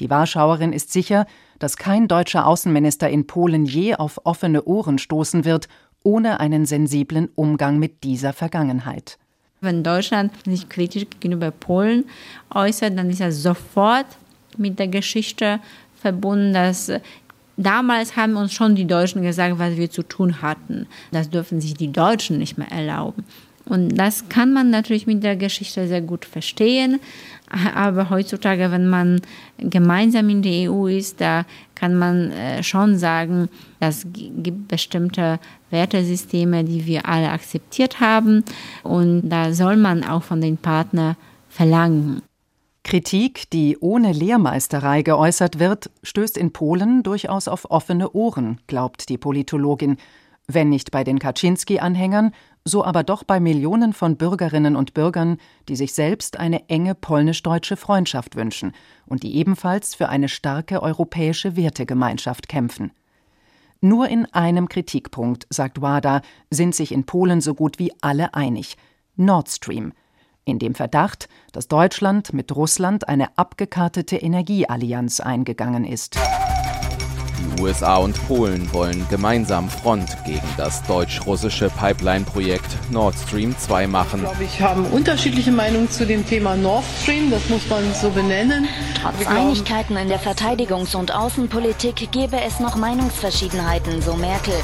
Die 0.00 0.10
Warschauerin 0.10 0.72
ist 0.72 0.92
sicher, 0.92 1.26
dass 1.60 1.76
kein 1.76 2.08
deutscher 2.08 2.46
Außenminister 2.46 3.08
in 3.08 3.28
Polen 3.28 3.64
je 3.64 3.94
auf 3.94 4.20
offene 4.24 4.64
Ohren 4.64 4.98
stoßen 4.98 5.44
wird, 5.44 5.68
ohne 6.02 6.40
einen 6.40 6.66
sensiblen 6.66 7.28
Umgang 7.36 7.78
mit 7.78 8.02
dieser 8.02 8.32
Vergangenheit. 8.32 9.18
Wenn 9.60 9.82
Deutschland 9.82 10.32
sich 10.44 10.68
kritisch 10.68 11.06
gegenüber 11.08 11.50
Polen 11.50 12.04
äußert, 12.50 12.98
dann 12.98 13.08
ist 13.08 13.20
er 13.20 13.32
sofort 13.32 14.06
mit 14.58 14.78
der 14.78 14.88
Geschichte 14.88 15.60
verbunden, 16.00 16.52
dass 16.52 16.92
damals 17.56 18.16
haben 18.16 18.36
uns 18.36 18.52
schon 18.52 18.74
die 18.74 18.86
Deutschen 18.86 19.22
gesagt, 19.22 19.58
was 19.58 19.76
wir 19.76 19.90
zu 19.90 20.02
tun 20.02 20.42
hatten. 20.42 20.86
Das 21.12 21.30
dürfen 21.30 21.60
sich 21.60 21.74
die 21.74 21.92
Deutschen 21.92 22.38
nicht 22.38 22.58
mehr 22.58 22.70
erlauben. 22.70 23.24
Und 23.66 23.96
das 23.96 24.28
kann 24.28 24.52
man 24.52 24.70
natürlich 24.70 25.06
mit 25.06 25.22
der 25.22 25.36
Geschichte 25.36 25.88
sehr 25.88 26.02
gut 26.02 26.24
verstehen. 26.24 27.00
Aber 27.74 28.10
heutzutage, 28.10 28.70
wenn 28.70 28.88
man 28.88 29.20
gemeinsam 29.58 30.28
in 30.28 30.42
der 30.42 30.70
EU 30.70 30.86
ist, 30.86 31.20
da 31.20 31.46
kann 31.74 31.94
man 31.94 32.30
äh, 32.32 32.62
schon 32.62 32.98
sagen, 32.98 33.48
es 33.80 34.06
gibt 34.12 34.68
bestimmte 34.68 35.38
Wertesysteme, 35.70 36.64
die 36.64 36.84
wir 36.84 37.08
alle 37.08 37.30
akzeptiert 37.30 38.00
haben. 38.00 38.44
Und 38.82 39.30
da 39.30 39.52
soll 39.52 39.76
man 39.76 40.04
auch 40.04 40.22
von 40.22 40.40
den 40.40 40.56
Partnern 40.58 41.16
verlangen. 41.48 42.22
Kritik, 42.84 43.48
die 43.50 43.78
ohne 43.80 44.12
Lehrmeisterei 44.12 45.00
geäußert 45.00 45.58
wird, 45.58 45.90
stößt 46.02 46.36
in 46.36 46.52
Polen 46.52 47.02
durchaus 47.02 47.48
auf 47.48 47.70
offene 47.70 48.12
Ohren, 48.12 48.60
glaubt 48.66 49.08
die 49.08 49.16
Politologin, 49.16 49.96
wenn 50.46 50.68
nicht 50.68 50.90
bei 50.90 51.02
den 51.02 51.18
Kaczynski-Anhängern, 51.18 52.32
so 52.62 52.84
aber 52.84 53.02
doch 53.02 53.24
bei 53.24 53.40
Millionen 53.40 53.94
von 53.94 54.16
Bürgerinnen 54.16 54.76
und 54.76 54.92
Bürgern, 54.92 55.38
die 55.66 55.76
sich 55.76 55.94
selbst 55.94 56.38
eine 56.38 56.68
enge 56.68 56.94
polnisch-deutsche 56.94 57.78
Freundschaft 57.78 58.36
wünschen 58.36 58.72
und 59.06 59.22
die 59.22 59.34
ebenfalls 59.36 59.94
für 59.94 60.10
eine 60.10 60.28
starke 60.28 60.82
europäische 60.82 61.56
Wertegemeinschaft 61.56 62.50
kämpfen. 62.50 62.92
Nur 63.80 64.08
in 64.08 64.26
einem 64.26 64.68
Kritikpunkt, 64.68 65.46
sagt 65.48 65.80
Wada, 65.80 66.20
sind 66.50 66.74
sich 66.74 66.92
in 66.92 67.04
Polen 67.04 67.40
so 67.40 67.54
gut 67.54 67.78
wie 67.78 67.92
alle 68.02 68.34
einig: 68.34 68.76
Nord 69.16 69.48
Stream– 69.48 69.94
in 70.44 70.58
dem 70.58 70.74
Verdacht, 70.74 71.28
dass 71.52 71.68
Deutschland 71.68 72.32
mit 72.32 72.54
Russland 72.54 73.08
eine 73.08 73.36
abgekartete 73.36 74.16
Energieallianz 74.16 75.20
eingegangen 75.20 75.84
ist. 75.84 76.16
Die 77.56 77.62
USA 77.62 77.96
und 77.96 78.16
Polen 78.26 78.72
wollen 78.72 79.06
gemeinsam 79.10 79.68
Front 79.68 80.16
gegen 80.24 80.46
das 80.56 80.82
deutsch-russische 80.84 81.70
Pipeline-Projekt 81.70 82.66
Nord 82.90 83.14
Stream 83.14 83.56
2 83.56 83.86
machen. 83.86 84.20
Ich 84.20 84.28
glaube, 84.28 84.44
ich 84.44 84.60
habe 84.60 84.82
unterschiedliche 84.82 85.52
Meinungen 85.52 85.90
zu 85.90 86.06
dem 86.06 86.26
Thema 86.26 86.56
Nord 86.56 86.84
Stream, 87.02 87.30
das 87.30 87.48
muss 87.48 87.68
man 87.68 87.82
so 87.94 88.10
benennen. 88.10 88.66
Trotz 89.00 89.26
Einigkeiten 89.26 89.96
in 89.96 90.08
der 90.08 90.20
Verteidigungs- 90.20 90.96
und 90.96 91.14
Außenpolitik 91.14 92.10
gäbe 92.10 92.40
es 92.40 92.60
noch 92.60 92.76
Meinungsverschiedenheiten, 92.76 94.02
so 94.02 94.14
Merkel. 94.14 94.54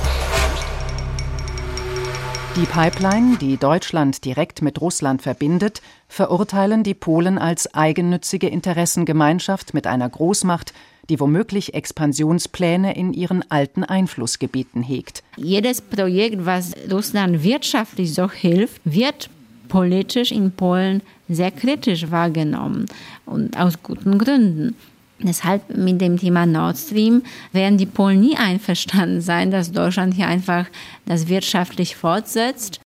Die 2.57 2.67
Pipeline, 2.67 3.37
die 3.37 3.57
Deutschland 3.57 4.25
direkt 4.25 4.61
mit 4.61 4.81
Russland 4.81 5.23
verbindet, 5.23 5.83
verurteilen 6.09 6.83
die 6.83 6.95
Polen 6.95 7.39
als 7.39 7.73
eigennützige 7.75 8.49
Interessengemeinschaft 8.49 9.73
mit 9.73 9.87
einer 9.87 10.09
Großmacht, 10.09 10.73
die 11.09 11.21
womöglich 11.21 11.75
Expansionspläne 11.75 12.97
in 12.97 13.13
ihren 13.13 13.49
alten 13.53 13.85
Einflussgebieten 13.85 14.83
hegt. 14.83 15.23
Jedes 15.37 15.81
Projekt, 15.81 16.45
was 16.45 16.73
Russland 16.91 17.45
wirtschaftlich 17.45 18.15
so 18.15 18.29
hilft, 18.29 18.83
wird 18.85 19.31
politisch 19.69 20.33
in 20.33 20.51
Polen 20.51 21.03
sehr 21.29 21.53
kritisch 21.53 22.11
wahrgenommen 22.11 22.87
und 23.27 23.57
aus 23.57 23.81
guten 23.81 24.19
Gründen. 24.19 24.75
Deshalb 25.23 25.77
mit 25.77 26.01
dem 26.01 26.19
Thema 26.19 26.47
Nord 26.47 26.79
Stream 26.79 27.23
werden 27.53 27.77
die 27.77 27.87
Polen 27.87 28.21
nie 28.21 28.37
einverstanden 28.37 29.21
sein, 29.21 29.51
dass 29.51 29.73
Deutschland 29.73 30.15
hier 30.15 30.29
einfach 30.29 30.67
das 31.05 31.29
wirtschaftlich 31.29 31.97
fortsetzt. 31.97 32.81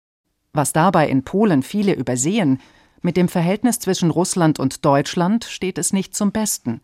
Was 0.54 0.74
dabei 0.74 1.10
in 1.10 1.24
Polen 1.24 1.64
viele 1.64 1.94
übersehen, 1.94 2.60
mit 3.02 3.18
dem 3.18 3.28
Verhältnis 3.28 3.80
zwischen 3.80 4.12
Russland 4.12 4.60
und 4.60 4.86
Deutschland 4.86 5.44
steht 5.46 5.78
es 5.78 5.92
nicht 5.92 6.16
zum 6.16 6.32
Besten. 6.32 6.82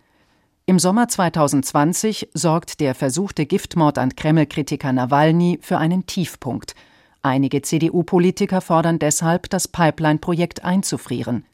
Im 0.66 0.80
Sommer 0.80 1.08
2020 1.08 2.30
sorgt 2.34 2.82
der 2.82 2.94
versuchte 2.94 3.46
Giftmord 3.46 3.98
an 3.98 4.16
Kreml-Kritiker 4.16 4.92
Nawalny 4.92 5.60
für 5.62 5.78
einen 5.78 6.08
Tiefpunkt. 6.08 6.76
Einige 7.22 7.62
CDU-Politiker 7.62 8.60
fordern 8.62 9.00
deshalb, 9.00 9.50
das 9.50 9.68
Pipeline-Projekt 9.68 10.66
einzufrieren. 10.66 11.46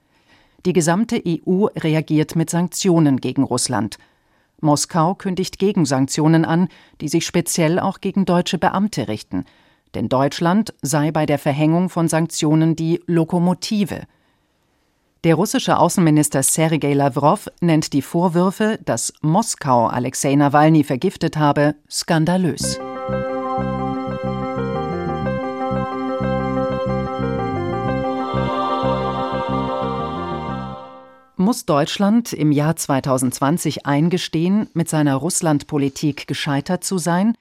Die 0.65 0.73
gesamte 0.73 1.21
EU 1.27 1.65
reagiert 1.75 2.35
mit 2.35 2.49
Sanktionen 2.49 3.17
gegen 3.17 3.43
Russland. 3.43 3.97
Moskau 4.61 5.13
kündigt 5.13 5.59
Gegensanktionen 5.59 6.45
an, 6.45 6.69
die 7.01 7.09
sich 7.09 7.25
speziell 7.25 7.79
auch 7.79 7.99
gegen 7.99 8.25
deutsche 8.25 8.57
Beamte 8.57 9.09
richten. 9.09 9.43
Denn 9.93 10.09
Deutschland 10.09 10.73
sei 10.81 11.11
bei 11.11 11.25
der 11.25 11.37
Verhängung 11.37 11.89
von 11.89 12.07
Sanktionen 12.07 12.75
die 12.75 13.01
Lokomotive. 13.05 14.03
Der 15.23 15.35
russische 15.35 15.77
Außenminister 15.77 16.43
Sergei 16.43 16.93
Lavrov 16.93 17.49
nennt 17.61 17.93
die 17.93 18.01
Vorwürfe, 18.01 18.79
dass 18.83 19.13
Moskau 19.21 19.87
Alexei 19.87 20.35
Nawalny 20.35 20.83
vergiftet 20.83 21.37
habe, 21.37 21.75
skandalös. 21.89 22.79
Muss 31.43 31.65
Deutschland 31.65 32.31
im 32.31 32.53
Jahr 32.53 32.77
2020 32.77 33.85
eingestehen, 33.85 34.69
mit 34.73 34.87
seiner 34.87 35.15
Russlandpolitik 35.15 36.25
gescheitert 36.25 36.85
zu 36.85 36.97
sein? 36.97 37.35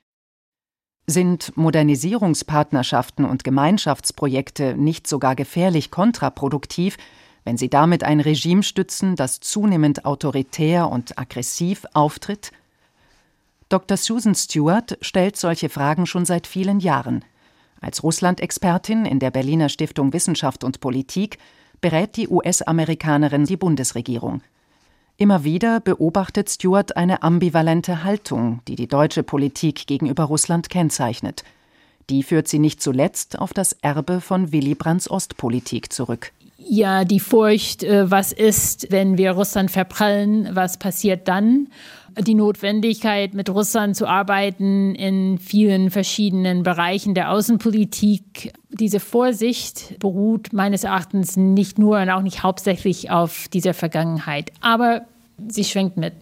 Sind 1.06 1.56
Modernisierungspartnerschaften 1.56 3.24
und 3.24 3.44
Gemeinschaftsprojekte 3.44 4.74
nicht 4.76 5.06
sogar 5.06 5.36
gefährlich 5.36 5.92
kontraproduktiv, 5.92 6.96
wenn 7.44 7.56
sie 7.56 7.70
damit 7.70 8.02
ein 8.02 8.18
Regime 8.18 8.64
stützen, 8.64 9.14
das 9.14 9.38
zunehmend 9.38 10.04
autoritär 10.04 10.90
und 10.90 11.16
aggressiv 11.16 11.86
auftritt? 11.92 12.50
Dr. 13.68 13.96
Susan 13.96 14.34
Stewart 14.34 14.98
stellt 15.00 15.36
solche 15.36 15.68
Fragen 15.68 16.06
schon 16.06 16.24
seit 16.24 16.48
vielen 16.48 16.80
Jahren. 16.80 17.24
Als 17.80 18.02
Russland-Expertin 18.02 19.04
in 19.04 19.20
der 19.20 19.30
Berliner 19.30 19.68
Stiftung 19.68 20.12
Wissenschaft 20.12 20.64
und 20.64 20.80
Politik 20.80 21.38
berät 21.82 22.16
die 22.16 22.28
US-Amerikanerin 22.28 23.44
die 23.44 23.58
Bundesregierung. 23.58 24.40
Immer 25.18 25.44
wieder 25.44 25.80
beobachtet 25.80 26.48
Stewart 26.48 26.96
eine 26.96 27.22
ambivalente 27.22 28.02
Haltung, 28.02 28.60
die 28.66 28.76
die 28.76 28.88
deutsche 28.88 29.22
Politik 29.22 29.86
gegenüber 29.86 30.24
Russland 30.24 30.70
kennzeichnet. 30.70 31.44
Die 32.08 32.22
führt 32.22 32.48
sie 32.48 32.58
nicht 32.58 32.82
zuletzt 32.82 33.38
auf 33.38 33.52
das 33.52 33.74
Erbe 33.82 34.20
von 34.20 34.52
Willy 34.52 34.74
Brandts 34.74 35.10
Ostpolitik 35.10 35.92
zurück. 35.92 36.32
Ja, 36.56 37.04
die 37.04 37.20
Furcht, 37.20 37.82
äh, 37.82 38.10
was 38.10 38.32
ist, 38.32 38.90
wenn 38.90 39.18
wir 39.18 39.32
Russland 39.32 39.70
verprallen, 39.70 40.48
was 40.52 40.78
passiert 40.78 41.28
dann? 41.28 41.68
Die 42.18 42.34
Notwendigkeit, 42.34 43.34
mit 43.34 43.50
Russland 43.50 43.96
zu 43.96 44.06
arbeiten 44.06 44.94
in 44.94 45.38
vielen 45.38 45.90
verschiedenen 45.90 46.62
Bereichen 46.62 47.14
der 47.14 47.30
Außenpolitik. 47.30 48.52
Diese 48.70 49.00
Vorsicht 49.00 49.98
beruht 49.98 50.52
meines 50.52 50.84
Erachtens 50.84 51.36
nicht 51.36 51.78
nur 51.78 52.00
und 52.00 52.10
auch 52.10 52.22
nicht 52.22 52.42
hauptsächlich 52.42 53.10
auf 53.10 53.48
dieser 53.48 53.74
Vergangenheit, 53.74 54.52
aber 54.60 55.02
sie 55.48 55.64
schwenkt 55.64 55.96
mit. 55.96 56.14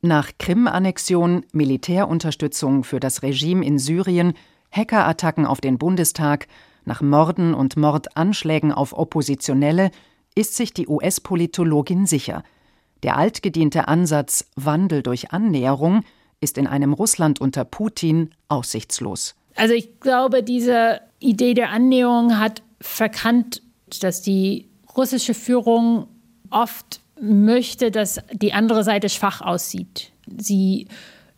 Nach 0.00 0.30
Krim-Annexion, 0.38 1.44
Militärunterstützung 1.52 2.82
für 2.82 2.98
das 2.98 3.22
Regime 3.22 3.64
in 3.64 3.78
Syrien, 3.78 4.34
Hackerattacken 4.70 5.46
auf 5.46 5.60
den 5.60 5.78
Bundestag, 5.78 6.48
nach 6.84 7.00
Morden 7.00 7.54
und 7.54 7.76
Mordanschlägen 7.76 8.72
auf 8.72 8.92
Oppositionelle 8.92 9.92
ist 10.34 10.56
sich 10.56 10.72
die 10.72 10.88
US-Politologin 10.88 12.06
sicher– 12.06 12.42
der 13.02 13.16
altgediente 13.16 13.88
Ansatz 13.88 14.46
Wandel 14.56 15.02
durch 15.02 15.32
Annäherung 15.32 16.04
ist 16.40 16.58
in 16.58 16.66
einem 16.66 16.92
Russland 16.92 17.40
unter 17.40 17.64
Putin 17.64 18.30
aussichtslos. 18.48 19.34
Also 19.54 19.74
ich 19.74 20.00
glaube, 20.00 20.42
diese 20.42 21.00
Idee 21.20 21.54
der 21.54 21.70
Annäherung 21.70 22.38
hat 22.38 22.62
verkannt, 22.80 23.62
dass 24.00 24.22
die 24.22 24.68
russische 24.96 25.34
Führung 25.34 26.08
oft 26.50 27.00
möchte, 27.20 27.90
dass 27.90 28.20
die 28.32 28.52
andere 28.52 28.84
Seite 28.84 29.08
schwach 29.08 29.40
aussieht. 29.40 30.10
Sie 30.26 30.88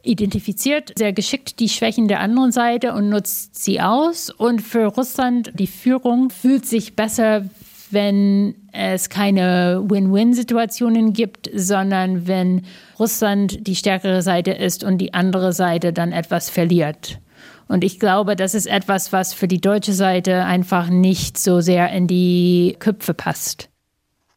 identifiziert 0.03 0.93
sehr 0.97 1.13
geschickt 1.13 1.61
die 1.61 1.69
Schwächen 1.69 2.09
der 2.09 2.21
anderen 2.21 2.53
Seite 2.53 2.95
und 2.95 3.09
nutzt 3.09 3.63
sie 3.63 3.81
aus. 3.81 4.31
Und 4.31 4.61
für 4.61 4.87
Russland, 4.87 5.53
die 5.55 5.67
Führung 5.67 6.31
fühlt 6.31 6.67
sich 6.67 6.95
besser, 6.95 7.45
wenn 7.91 8.55
es 8.75 9.09
keine 9.09 9.83
Win-Win-Situationen 9.87 11.13
gibt, 11.13 11.49
sondern 11.55 12.27
wenn 12.27 12.63
Russland 12.99 13.67
die 13.67 13.77
stärkere 13.77 14.21
Seite 14.21 14.51
ist 14.51 14.85
und 14.85 14.99
die 14.99 15.15
andere 15.15 15.53
Seite 15.53 15.93
dann 15.93 16.13
etwas 16.13 16.51
verliert. 16.51 17.21
Und 17.69 17.85
ich 17.85 17.99
glaube, 17.99 18.37
das 18.37 18.55
ist 18.55 18.67
etwas, 18.67 19.13
was 19.13 19.33
für 19.33 19.49
die 19.49 19.61
deutsche 19.61 19.95
Seite 19.95 20.45
einfach 20.45 20.91
nicht 20.91 21.39
so 21.39 21.61
sehr 21.61 21.91
in 21.93 22.07
die 22.07 22.77
Köpfe 22.79 23.15
passt. 23.15 23.71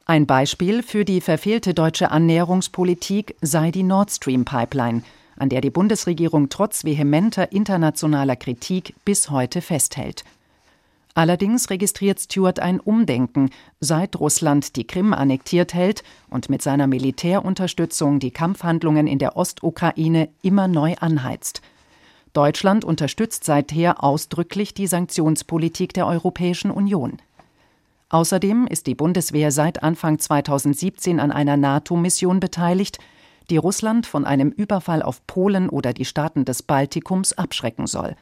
Ein 0.06 0.26
Beispiel 0.26 0.84
für 0.84 1.04
die 1.04 1.20
verfehlte 1.20 1.74
deutsche 1.74 2.12
Annäherungspolitik 2.12 3.36
sei 3.42 3.72
die 3.72 3.84
Nord 3.84 4.12
Stream 4.12 4.46
Pipeline, 4.46 5.02
an 5.36 5.50
der 5.50 5.60
die 5.60 5.70
Bundesregierung 5.70 6.48
trotz 6.48 6.86
vehementer 6.86 7.52
internationaler 7.52 8.38
Kritik 8.38 8.96
bis 9.04 9.30
heute 9.30 9.62
festhält. 9.62 10.24
Allerdings 11.18 11.72
registriert 11.72 12.20
Stewart 12.20 12.60
ein 12.60 12.80
Umdenken, 12.80 13.50
seit 13.80 14.20
Russland 14.20 14.76
die 14.76 14.86
Krim 14.86 15.14
annektiert 15.14 15.74
hält 15.74 16.04
und 16.30 16.48
mit 16.52 16.62
seiner 16.62 16.86
Militärunterstützung 16.86 18.20
die 18.20 18.30
Kampfhandlungen 18.30 19.08
in 19.08 19.18
der 19.18 19.36
Ostukraine 19.36 20.30
immer 20.44 20.68
neu 20.68 20.94
anheizt. 21.00 21.64
Deutschland 22.34 22.86
unterstützt 22.86 23.46
seither 23.46 24.04
ausdrücklich 24.04 24.76
die 24.76 24.86
Sanktionspolitik 24.86 25.92
der 25.92 26.06
Europäischen 26.06 26.70
Union. 26.70 27.18
Außerdem 28.10 28.68
ist 28.68 28.86
die 28.86 28.94
Bundeswehr 28.94 29.52
seit 29.52 29.82
Anfang 29.82 30.20
2017 30.20 31.20
an 31.20 31.32
einer 31.32 31.58
NATO-Mission 31.58 32.40
beteiligt, 32.40 33.00
die 33.50 33.58
Russland 33.58 34.06
von 34.06 34.24
einem 34.24 34.52
Überfall 34.52 35.02
auf 35.02 35.26
Polen 35.26 35.68
oder 35.68 35.94
die 35.94 36.06
Staaten 36.06 36.46
des 36.46 36.62
Baltikums 36.62 37.34
abschrecken 37.34 37.88
soll. 37.88 38.16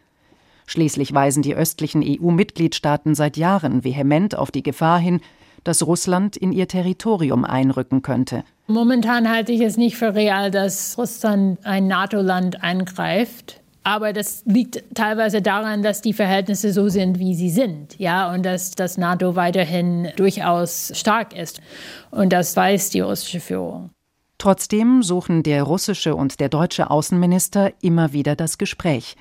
Schließlich 0.68 1.14
weisen 1.14 1.44
die 1.44 1.56
östlichen 1.56 2.04
EU-Mitgliedstaaten 2.04 3.16
seit 3.16 3.38
Jahren 3.38 3.84
vehement 3.84 4.38
auf 4.38 4.52
die 4.52 4.64
Gefahr 4.64 5.00
hin, 5.00 5.22
dass 5.64 5.86
Russland 5.86 6.38
in 6.38 6.52
ihr 6.52 6.68
Territorium 6.68 7.44
einrücken 7.44 8.02
könnte. 8.02 8.44
Momentan 8.68 9.30
halte 9.30 9.52
ich 9.52 9.62
es 9.62 9.78
nicht 9.78 9.96
für 9.96 10.16
real, 10.16 10.52
dass 10.52 10.98
Russland 10.98 11.60
ein 11.64 11.88
NATO-Land 11.88 12.64
angreift. 12.64 13.62
Aber 13.84 14.14
das 14.14 14.42
liegt 14.46 14.84
teilweise 14.96 15.44
daran, 15.44 15.84
dass 15.84 16.02
die 16.02 16.14
Verhältnisse 16.14 16.74
so 16.74 16.90
sind, 16.90 17.20
wie 17.20 17.36
sie 17.36 17.52
sind. 17.52 18.00
Ja, 18.00 18.34
und 18.34 18.44
dass 18.44 18.72
das 18.72 18.98
NATO 18.98 19.36
weiterhin 19.36 20.10
durchaus 20.16 20.92
stark 20.96 21.38
ist. 21.38 21.62
Und 22.10 22.34
das 22.34 22.56
weiß 22.56 22.90
die 22.90 23.02
russische 23.02 23.40
Führung. 23.40 23.92
Trotzdem 24.40 25.04
suchen 25.04 25.44
der 25.44 25.62
russische 25.64 26.16
und 26.16 26.40
der 26.40 26.50
deutsche 26.50 26.90
Außenminister 26.90 27.74
immer 27.82 28.12
wieder 28.12 28.36
das 28.36 28.58
Gespräch. 28.58 29.16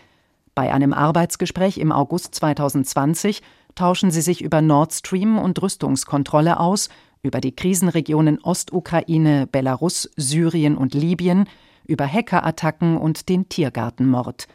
Bei 0.54 0.72
einem 0.72 0.92
Arbeitsgespräch 0.92 1.78
im 1.78 1.90
August 1.90 2.34
2020 2.36 3.42
tauschen 3.74 4.10
sie 4.10 4.20
sich 4.20 4.40
über 4.40 4.62
Nord 4.62 4.92
Stream 4.92 5.38
und 5.38 5.60
Rüstungskontrolle 5.60 6.60
aus, 6.60 6.88
über 7.22 7.40
die 7.40 7.56
Krisenregionen 7.56 8.38
Ostukraine, 8.42 9.48
Belarus, 9.50 10.10
Syrien 10.16 10.76
und 10.76 10.94
Libyen, 10.94 11.48
über 11.86 12.06
Hackerattacken 12.06 12.96
und 12.96 13.28
den 13.28 13.48
Tiergartenmord. 13.48 14.46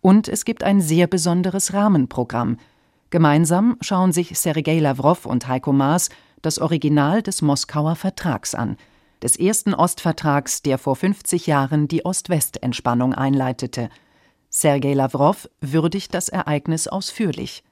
Und 0.00 0.28
es 0.28 0.44
gibt 0.44 0.62
ein 0.62 0.80
sehr 0.80 1.06
besonderes 1.06 1.74
Rahmenprogramm. 1.74 2.58
Gemeinsam 3.10 3.76
schauen 3.80 4.12
sich 4.12 4.38
Sergei 4.38 4.78
Lavrov 4.78 5.26
und 5.26 5.48
Heiko 5.48 5.72
Maas 5.72 6.08
das 6.42 6.58
Original 6.58 7.22
des 7.22 7.42
Moskauer 7.42 7.96
Vertrags 7.96 8.54
an, 8.54 8.76
des 9.22 9.36
ersten 9.36 9.74
Ostvertrags, 9.74 10.62
der 10.62 10.78
vor 10.78 10.96
50 10.96 11.46
Jahren 11.46 11.88
die 11.88 12.04
Ost-West-Entspannung 12.04 13.14
einleitete. 13.14 13.90
Sergei 14.58 14.94
Lavrov 14.94 15.50
würdigt 15.60 16.14
das 16.14 16.30
Ereignis 16.30 16.88
ausführlich. 16.88 17.62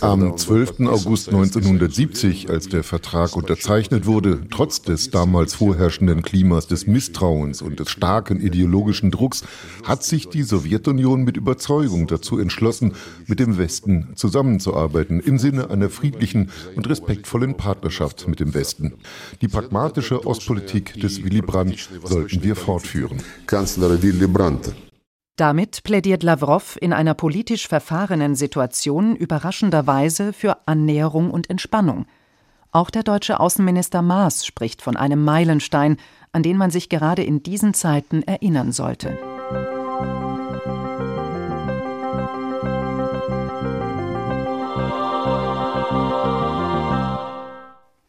Am 0.00 0.36
12. 0.36 0.80
August 0.80 1.28
1970, 1.28 2.50
als 2.50 2.68
der 2.68 2.84
Vertrag 2.84 3.34
unterzeichnet 3.34 4.06
wurde, 4.06 4.42
trotz 4.48 4.80
des 4.82 5.10
damals 5.10 5.54
vorherrschenden 5.54 6.22
Klimas 6.22 6.68
des 6.68 6.86
Misstrauens 6.86 7.60
und 7.60 7.80
des 7.80 7.90
starken 7.90 8.40
ideologischen 8.40 9.10
Drucks, 9.10 9.42
hat 9.82 10.04
sich 10.04 10.28
die 10.28 10.44
Sowjetunion 10.44 11.24
mit 11.24 11.36
Überzeugung 11.36 12.06
dazu 12.06 12.38
entschlossen, 12.38 12.92
mit 13.26 13.40
dem 13.40 13.58
Westen 13.58 14.10
zusammenzuarbeiten, 14.14 15.18
im 15.18 15.38
Sinne 15.38 15.68
einer 15.70 15.90
friedlichen 15.90 16.52
und 16.76 16.88
respektvollen 16.88 17.56
Partnerschaft 17.56 18.28
mit 18.28 18.38
dem 18.38 18.54
Westen. 18.54 18.94
Die 19.40 19.48
pragmatische 19.48 20.24
Ostpolitik 20.24 21.00
des 21.00 21.24
Willy 21.24 21.42
Brandt 21.42 21.88
sollten 22.04 22.40
wir 22.40 22.54
fortführen. 22.54 23.18
Kanzler 23.46 24.00
Willy 24.00 24.28
Brandt. 24.28 24.72
Damit 25.38 25.84
plädiert 25.84 26.24
Lavrov 26.24 26.76
in 26.80 26.92
einer 26.92 27.14
politisch 27.14 27.68
verfahrenen 27.68 28.34
Situation 28.34 29.14
überraschenderweise 29.14 30.32
für 30.32 30.56
Annäherung 30.66 31.30
und 31.30 31.48
Entspannung. 31.48 32.06
Auch 32.72 32.90
der 32.90 33.04
deutsche 33.04 33.38
Außenminister 33.38 34.02
Maas 34.02 34.44
spricht 34.44 34.82
von 34.82 34.96
einem 34.96 35.24
Meilenstein, 35.24 35.96
an 36.32 36.42
den 36.42 36.56
man 36.56 36.72
sich 36.72 36.88
gerade 36.88 37.22
in 37.22 37.44
diesen 37.44 37.72
Zeiten 37.72 38.24
erinnern 38.24 38.72
sollte. 38.72 39.16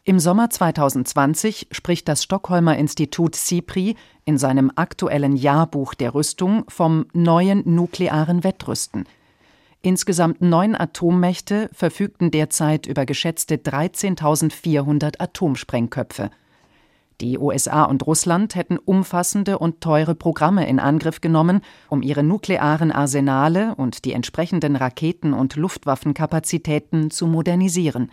Im 0.09 0.17
Sommer 0.17 0.49
2020 0.49 1.67
spricht 1.69 2.07
das 2.07 2.23
Stockholmer 2.23 2.75
Institut 2.75 3.35
SIPRI 3.35 3.95
in 4.25 4.39
seinem 4.39 4.71
aktuellen 4.73 5.35
Jahrbuch 5.35 5.93
der 5.93 6.15
Rüstung 6.15 6.63
vom 6.67 7.05
neuen 7.13 7.61
nuklearen 7.75 8.43
Wettrüsten. 8.43 9.05
Insgesamt 9.83 10.41
neun 10.41 10.73
Atommächte 10.73 11.69
verfügten 11.73 12.31
derzeit 12.31 12.87
über 12.87 13.05
geschätzte 13.05 13.57
13.400 13.57 15.19
Atomsprengköpfe. 15.19 16.31
Die 17.21 17.37
USA 17.37 17.83
und 17.83 18.07
Russland 18.07 18.55
hätten 18.55 18.79
umfassende 18.79 19.59
und 19.59 19.79
teure 19.79 20.15
Programme 20.15 20.67
in 20.67 20.79
Angriff 20.79 21.21
genommen, 21.21 21.61
um 21.87 22.01
ihre 22.01 22.23
nuklearen 22.23 22.91
Arsenale 22.91 23.75
und 23.75 24.05
die 24.05 24.13
entsprechenden 24.13 24.75
Raketen- 24.75 25.33
und 25.33 25.55
Luftwaffenkapazitäten 25.55 27.11
zu 27.11 27.27
modernisieren. 27.27 28.09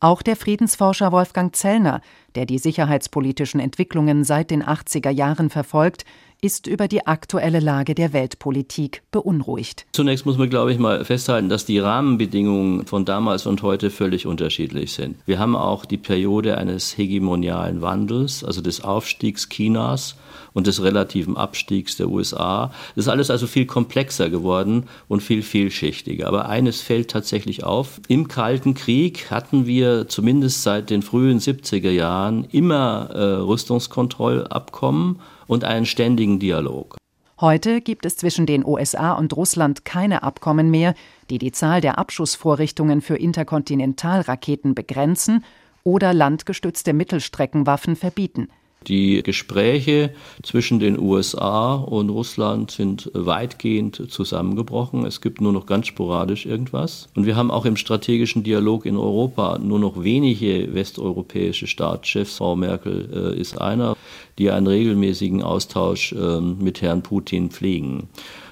Auch 0.00 0.22
der 0.22 0.36
Friedensforscher 0.36 1.10
Wolfgang 1.10 1.54
Zellner, 1.56 2.00
der 2.36 2.46
die 2.46 2.58
sicherheitspolitischen 2.58 3.58
Entwicklungen 3.58 4.22
seit 4.22 4.50
den 4.52 4.62
80er 4.62 5.10
Jahren 5.10 5.50
verfolgt, 5.50 6.04
ist 6.40 6.68
über 6.68 6.86
die 6.86 7.06
aktuelle 7.06 7.58
Lage 7.58 7.94
der 7.94 8.12
Weltpolitik 8.12 9.02
beunruhigt. 9.10 9.86
Zunächst 9.92 10.24
muss 10.24 10.38
man, 10.38 10.48
glaube 10.48 10.72
ich, 10.72 10.78
mal 10.78 11.04
festhalten, 11.04 11.48
dass 11.48 11.64
die 11.64 11.80
Rahmenbedingungen 11.80 12.86
von 12.86 13.04
damals 13.04 13.46
und 13.46 13.62
heute 13.62 13.90
völlig 13.90 14.26
unterschiedlich 14.26 14.92
sind. 14.92 15.16
Wir 15.26 15.40
haben 15.40 15.56
auch 15.56 15.84
die 15.84 15.96
Periode 15.96 16.56
eines 16.56 16.96
hegemonialen 16.96 17.82
Wandels, 17.82 18.44
also 18.44 18.60
des 18.60 18.84
Aufstiegs 18.84 19.48
Chinas 19.48 20.14
und 20.52 20.68
des 20.68 20.82
relativen 20.82 21.36
Abstiegs 21.36 21.96
der 21.96 22.08
USA. 22.08 22.70
Das 22.94 23.06
ist 23.06 23.08
alles 23.08 23.30
also 23.30 23.48
viel 23.48 23.66
komplexer 23.66 24.30
geworden 24.30 24.84
und 25.08 25.22
viel 25.22 25.42
vielschichtiger. 25.42 26.28
Aber 26.28 26.48
eines 26.48 26.80
fällt 26.80 27.10
tatsächlich 27.10 27.64
auf. 27.64 28.00
Im 28.06 28.28
Kalten 28.28 28.74
Krieg 28.74 29.30
hatten 29.30 29.66
wir 29.66 30.08
zumindest 30.08 30.62
seit 30.62 30.90
den 30.90 31.02
frühen 31.02 31.40
70er 31.40 31.90
Jahren 31.90 32.44
immer 32.44 33.10
äh, 33.10 33.22
Rüstungskontrollabkommen 33.40 35.18
und 35.48 35.64
einen 35.64 35.86
ständigen 35.86 36.38
Dialog. 36.38 36.96
Heute 37.40 37.80
gibt 37.80 38.04
es 38.04 38.16
zwischen 38.16 38.46
den 38.46 38.64
USA 38.64 39.12
und 39.12 39.36
Russland 39.36 39.84
keine 39.84 40.22
Abkommen 40.22 40.70
mehr, 40.70 40.94
die 41.30 41.38
die 41.38 41.52
Zahl 41.52 41.80
der 41.80 41.98
Abschussvorrichtungen 41.98 43.00
für 43.00 43.16
Interkontinentalraketen 43.16 44.74
begrenzen 44.74 45.44
oder 45.84 46.12
landgestützte 46.12 46.92
Mittelstreckenwaffen 46.92 47.96
verbieten. 47.96 48.48
Die 48.86 49.22
Gespräche 49.22 50.10
zwischen 50.42 50.78
den 50.78 50.98
USA 50.98 51.74
und 51.74 52.10
Russland 52.10 52.70
sind 52.70 53.10
weitgehend 53.12 54.10
zusammengebrochen. 54.10 55.04
Es 55.04 55.20
gibt 55.20 55.40
nur 55.40 55.52
noch 55.52 55.66
ganz 55.66 55.88
sporadisch 55.88 56.46
irgendwas. 56.46 57.08
Und 57.14 57.26
wir 57.26 57.36
haben 57.36 57.50
auch 57.50 57.66
im 57.66 57.76
strategischen 57.76 58.44
Dialog 58.44 58.86
in 58.86 58.96
Europa 58.96 59.58
nur 59.58 59.78
noch 59.78 60.02
wenige 60.02 60.72
westeuropäische 60.74 61.66
Staatschefs. 61.66 62.36
Frau 62.36 62.56
Merkel 62.56 63.34
äh, 63.34 63.40
ist 63.40 63.60
einer, 63.60 63.96
die 64.38 64.50
einen 64.50 64.68
regelmäßigen 64.68 65.42
Austausch 65.42 66.12
äh, 66.12 66.40
mit 66.40 66.80
Herrn 66.80 67.02
Putin 67.02 67.50
pflegen. 67.50 68.08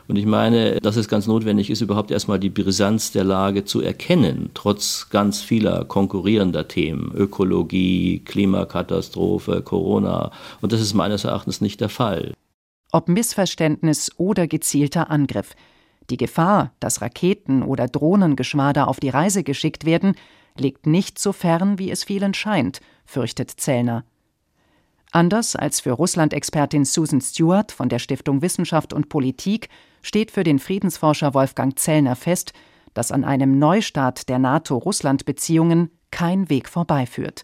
Und 0.08 0.16
ich 0.16 0.26
meine, 0.26 0.80
dass 0.80 0.96
es 0.96 1.08
ganz 1.08 1.26
notwendig 1.26 1.68
ist, 1.68 1.80
überhaupt 1.80 2.10
erstmal 2.10 2.38
die 2.38 2.50
Brisanz 2.50 3.10
der 3.10 3.24
Lage 3.24 3.64
zu 3.64 3.80
erkennen, 3.80 4.50
trotz 4.54 5.08
ganz 5.10 5.40
vieler 5.40 5.84
konkurrierender 5.84 6.68
Themen, 6.68 7.12
Ökologie, 7.14 8.20
Klimakatastrophe, 8.24 9.62
Corona. 9.62 10.30
Und 10.60 10.72
das 10.72 10.80
ist 10.80 10.94
meines 10.94 11.24
Erachtens 11.24 11.60
nicht 11.60 11.80
der 11.80 11.88
Fall. 11.88 12.34
Ob 12.92 13.08
Missverständnis 13.08 14.12
oder 14.16 14.46
gezielter 14.46 15.10
Angriff. 15.10 15.54
Die 16.08 16.16
Gefahr, 16.16 16.72
dass 16.78 17.02
Raketen 17.02 17.64
oder 17.64 17.88
Drohnengeschwader 17.88 18.86
auf 18.86 19.00
die 19.00 19.08
Reise 19.08 19.42
geschickt 19.42 19.84
werden, 19.84 20.14
liegt 20.56 20.86
nicht 20.86 21.18
so 21.18 21.32
fern, 21.32 21.78
wie 21.80 21.90
es 21.90 22.04
vielen 22.04 22.32
scheint, 22.32 22.80
fürchtet 23.04 23.50
Zellner. 23.50 24.04
Anders 25.12 25.56
als 25.56 25.80
für 25.80 25.92
Russland-Expertin 25.92 26.84
Susan 26.84 27.20
Stewart 27.20 27.72
von 27.72 27.88
der 27.88 27.98
Stiftung 27.98 28.42
Wissenschaft 28.42 28.92
und 28.92 29.08
Politik 29.08 29.68
steht 30.06 30.30
für 30.30 30.44
den 30.44 30.60
Friedensforscher 30.60 31.34
Wolfgang 31.34 31.76
Zellner 31.76 32.14
fest, 32.14 32.52
dass 32.94 33.10
an 33.10 33.24
einem 33.24 33.58
Neustart 33.58 34.28
der 34.28 34.38
NATO-Russland-Beziehungen 34.38 35.90
kein 36.12 36.48
Weg 36.48 36.68
vorbeiführt. 36.68 37.42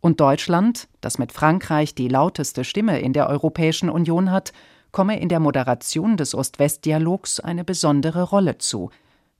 Und 0.00 0.20
Deutschland, 0.20 0.86
das 1.00 1.18
mit 1.18 1.32
Frankreich 1.32 1.94
die 1.94 2.08
lauteste 2.08 2.64
Stimme 2.64 3.00
in 3.00 3.14
der 3.14 3.28
Europäischen 3.28 3.88
Union 3.88 4.30
hat, 4.30 4.52
komme 4.92 5.18
in 5.18 5.30
der 5.30 5.40
Moderation 5.40 6.18
des 6.18 6.34
Ost-West-Dialogs 6.34 7.40
eine 7.40 7.64
besondere 7.64 8.22
Rolle 8.22 8.58
zu. 8.58 8.90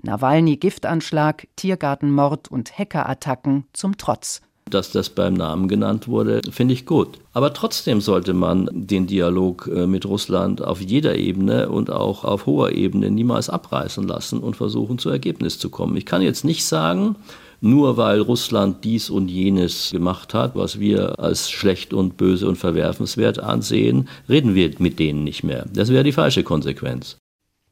Nawalny-Giftanschlag, 0.02 1.48
Tiergartenmord 1.56 2.48
und 2.48 2.76
Hackerattacken 2.78 3.66
zum 3.74 3.98
Trotz. 3.98 4.40
Dass 4.70 4.90
das 4.90 5.10
beim 5.10 5.34
Namen 5.34 5.68
genannt 5.68 6.08
wurde, 6.08 6.40
finde 6.50 6.74
ich 6.74 6.86
gut. 6.86 7.18
Aber 7.32 7.52
trotzdem 7.52 8.00
sollte 8.00 8.34
man 8.34 8.68
den 8.72 9.06
Dialog 9.06 9.70
äh, 9.72 9.86
mit 9.86 10.06
Russland 10.06 10.62
auf 10.62 10.80
jeder 10.80 11.16
Ebene 11.16 11.68
und 11.68 11.90
auch 11.90 12.24
auf 12.24 12.46
hoher 12.46 12.72
Ebene 12.72 13.10
niemals 13.10 13.48
abreißen 13.48 14.06
lassen 14.06 14.40
und 14.40 14.56
versuchen, 14.56 14.98
zu 14.98 15.10
Ergebnis 15.10 15.58
zu 15.58 15.70
kommen. 15.70 15.96
Ich 15.96 16.06
kann 16.06 16.22
jetzt 16.22 16.44
nicht 16.44 16.64
sagen, 16.64 17.16
nur 17.60 17.96
weil 17.96 18.20
Russland 18.20 18.84
dies 18.84 19.10
und 19.10 19.28
jenes 19.28 19.90
gemacht 19.90 20.34
hat, 20.34 20.54
was 20.54 20.78
wir 20.78 21.18
als 21.18 21.50
schlecht 21.50 21.92
und 21.92 22.16
böse 22.16 22.48
und 22.48 22.56
verwerfenswert 22.56 23.40
ansehen, 23.40 24.08
reden 24.28 24.54
wir 24.54 24.70
mit 24.78 24.98
denen 24.98 25.24
nicht 25.24 25.42
mehr. 25.42 25.66
Das 25.72 25.88
wäre 25.90 26.04
die 26.04 26.12
falsche 26.12 26.44
Konsequenz. 26.44 27.18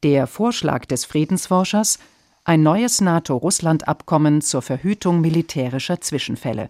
Der 0.03 0.27
Vorschlag 0.27 0.85
des 0.85 1.05
Friedensforschers 1.05 1.99
ein 2.43 2.63
neues 2.63 3.01
NATO-Russland-Abkommen 3.01 4.41
zur 4.41 4.61
Verhütung 4.61 5.19
militärischer 5.19 5.99
Zwischenfälle. 5.99 6.69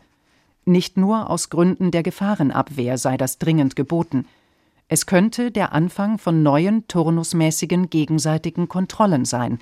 Nicht 0.68 0.98
nur 0.98 1.30
aus 1.30 1.50
Gründen 1.50 1.92
der 1.92 2.04
Gefahrenabwehr 2.04 2.98
sei 2.98 3.16
das 3.16 3.38
dringend 3.38 3.78
geboten. 3.78 4.26
Es 4.90 5.06
könnte 5.06 5.50
der 5.50 5.72
Anfang 5.72 6.18
von 6.18 6.44
neuen 6.44 6.86
turnusmäßigen 6.90 7.90
gegenseitigen 7.90 8.68
Kontrollen 8.68 9.24
sein, 9.24 9.60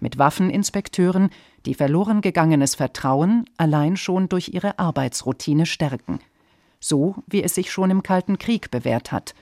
mit 0.00 0.16
Waffeninspekteuren, 0.16 1.28
die 1.66 1.74
verloren 1.74 2.22
gegangenes 2.22 2.74
Vertrauen 2.74 3.44
allein 3.58 3.98
schon 3.98 4.30
durch 4.30 4.48
ihre 4.48 4.78
Arbeitsroutine 4.78 5.66
stärken, 5.66 6.20
so 6.80 7.16
wie 7.26 7.42
es 7.42 7.54
sich 7.54 7.70
schon 7.70 7.90
im 7.90 8.02
Kalten 8.02 8.38
Krieg 8.38 8.70
bewährt 8.70 9.12
hat. 9.12 9.34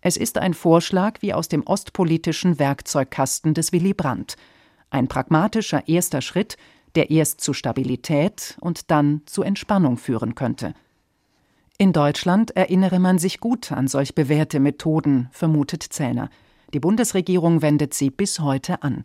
Es 0.00 0.16
ist 0.16 0.38
ein 0.38 0.54
Vorschlag 0.54 1.22
wie 1.22 1.34
aus 1.34 1.46
dem 1.46 1.64
ostpolitischen 1.64 2.58
Werkzeugkasten 2.58 3.54
des 3.54 3.70
Willy 3.70 3.94
Brandt, 3.94 4.36
ein 4.90 5.06
pragmatischer 5.06 5.86
erster 5.86 6.20
Schritt, 6.20 6.56
der 6.96 7.10
erst 7.10 7.40
zu 7.40 7.52
Stabilität 7.52 8.56
und 8.60 8.90
dann 8.90 9.22
zu 9.26 9.42
Entspannung 9.42 9.96
führen 9.96 10.34
könnte. 10.34 10.74
In 11.78 11.92
Deutschland 11.92 12.56
erinnere 12.56 12.98
man 12.98 13.18
sich 13.18 13.40
gut 13.40 13.72
an 13.72 13.88
solch 13.88 14.14
bewährte 14.14 14.60
Methoden, 14.60 15.28
vermutet 15.32 15.82
Zellner. 15.82 16.28
Die 16.74 16.80
Bundesregierung 16.80 17.62
wendet 17.62 17.94
sie 17.94 18.10
bis 18.10 18.40
heute 18.40 18.82
an. 18.82 19.04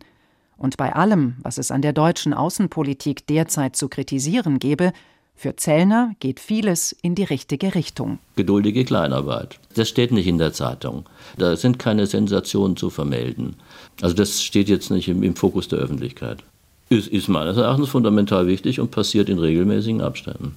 Und 0.58 0.76
bei 0.76 0.94
allem, 0.94 1.36
was 1.42 1.58
es 1.58 1.70
an 1.70 1.82
der 1.82 1.92
deutschen 1.92 2.34
Außenpolitik 2.34 3.26
derzeit 3.26 3.76
zu 3.76 3.88
kritisieren 3.88 4.58
gebe, 4.58 4.92
für 5.34 5.54
Zellner 5.54 6.14
geht 6.18 6.40
vieles 6.40 6.96
in 7.02 7.14
die 7.14 7.24
richtige 7.24 7.74
Richtung. 7.74 8.18
Geduldige 8.36 8.86
Kleinarbeit. 8.86 9.60
Das 9.74 9.88
steht 9.88 10.10
nicht 10.10 10.26
in 10.26 10.38
der 10.38 10.54
Zeitung. 10.54 11.04
Da 11.36 11.56
sind 11.56 11.78
keine 11.78 12.06
Sensationen 12.06 12.76
zu 12.76 12.88
vermelden. 12.88 13.56
Also 14.00 14.14
das 14.14 14.42
steht 14.42 14.70
jetzt 14.70 14.90
nicht 14.90 15.08
im, 15.08 15.22
im 15.22 15.36
Fokus 15.36 15.68
der 15.68 15.78
Öffentlichkeit. 15.78 16.42
Ist, 16.88 17.08
ist 17.08 17.28
meines 17.28 17.56
Erachtens 17.56 17.88
fundamental 17.88 18.46
wichtig 18.46 18.80
und 18.80 18.90
passiert 18.90 19.28
in 19.28 19.38
regelmäßigen 19.38 20.00
Abständen. 20.00 20.54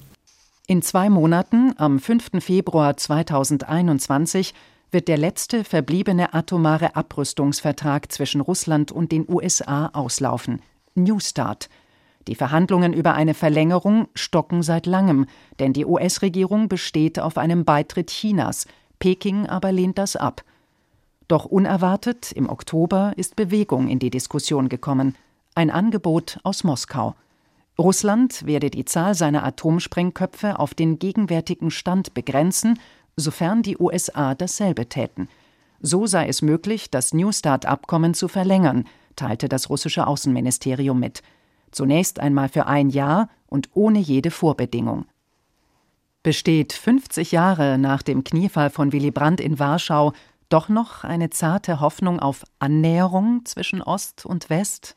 In 0.66 0.82
zwei 0.82 1.10
Monaten, 1.10 1.74
am 1.78 1.98
5. 1.98 2.30
Februar 2.38 2.96
2021, 2.96 4.54
wird 4.92 5.08
der 5.08 5.18
letzte 5.18 5.64
verbliebene 5.64 6.34
atomare 6.34 6.94
Abrüstungsvertrag 6.94 8.12
zwischen 8.12 8.40
Russland 8.40 8.92
und 8.92 9.10
den 9.10 9.24
USA 9.28 9.86
auslaufen. 9.92 10.62
New 10.94 11.18
Start. 11.18 11.68
Die 12.28 12.34
Verhandlungen 12.34 12.92
über 12.92 13.14
eine 13.14 13.34
Verlängerung 13.34 14.08
stocken 14.14 14.62
seit 14.62 14.86
langem, 14.86 15.26
denn 15.58 15.72
die 15.72 15.86
US-Regierung 15.86 16.68
besteht 16.68 17.18
auf 17.18 17.38
einem 17.38 17.64
Beitritt 17.64 18.10
Chinas. 18.10 18.66
Peking 18.98 19.46
aber 19.46 19.72
lehnt 19.72 19.98
das 19.98 20.16
ab. 20.16 20.44
Doch 21.28 21.44
unerwartet, 21.44 22.32
im 22.32 22.48
Oktober, 22.48 23.12
ist 23.16 23.36
Bewegung 23.36 23.88
in 23.88 23.98
die 23.98 24.10
Diskussion 24.10 24.68
gekommen. 24.68 25.16
Ein 25.60 25.70
Angebot 25.70 26.38
aus 26.42 26.64
Moskau. 26.64 27.14
Russland 27.78 28.46
werde 28.46 28.70
die 28.70 28.86
Zahl 28.86 29.14
seiner 29.14 29.44
Atomsprengköpfe 29.44 30.58
auf 30.58 30.72
den 30.72 30.98
gegenwärtigen 30.98 31.70
Stand 31.70 32.14
begrenzen 32.14 32.78
sofern 33.14 33.62
die 33.62 33.76
USA 33.76 34.34
dasselbe 34.34 34.88
täten. 34.88 35.28
So 35.82 36.06
sei 36.06 36.28
es 36.28 36.40
möglich, 36.40 36.90
das 36.90 37.12
New 37.12 37.30
Start-Abkommen 37.30 38.14
zu 38.14 38.26
verlängern, 38.26 38.86
teilte 39.16 39.50
das 39.50 39.68
russische 39.68 40.06
Außenministerium 40.06 40.98
mit. 40.98 41.22
Zunächst 41.72 42.20
einmal 42.20 42.48
für 42.48 42.64
ein 42.64 42.88
Jahr 42.88 43.28
und 43.46 43.68
ohne 43.74 43.98
jede 43.98 44.30
Vorbedingung. 44.30 45.04
Besteht 46.22 46.72
50 46.72 47.32
Jahre 47.32 47.76
nach 47.76 48.00
dem 48.00 48.24
Kniefall 48.24 48.70
von 48.70 48.92
Willy 48.92 49.10
Brandt 49.10 49.42
in 49.42 49.58
Warschau 49.58 50.14
doch 50.48 50.70
noch 50.70 51.04
eine 51.04 51.28
zarte 51.28 51.80
Hoffnung 51.80 52.18
auf 52.18 52.44
Annäherung 52.60 53.44
zwischen 53.44 53.82
Ost 53.82 54.24
und 54.24 54.48
West? 54.48 54.96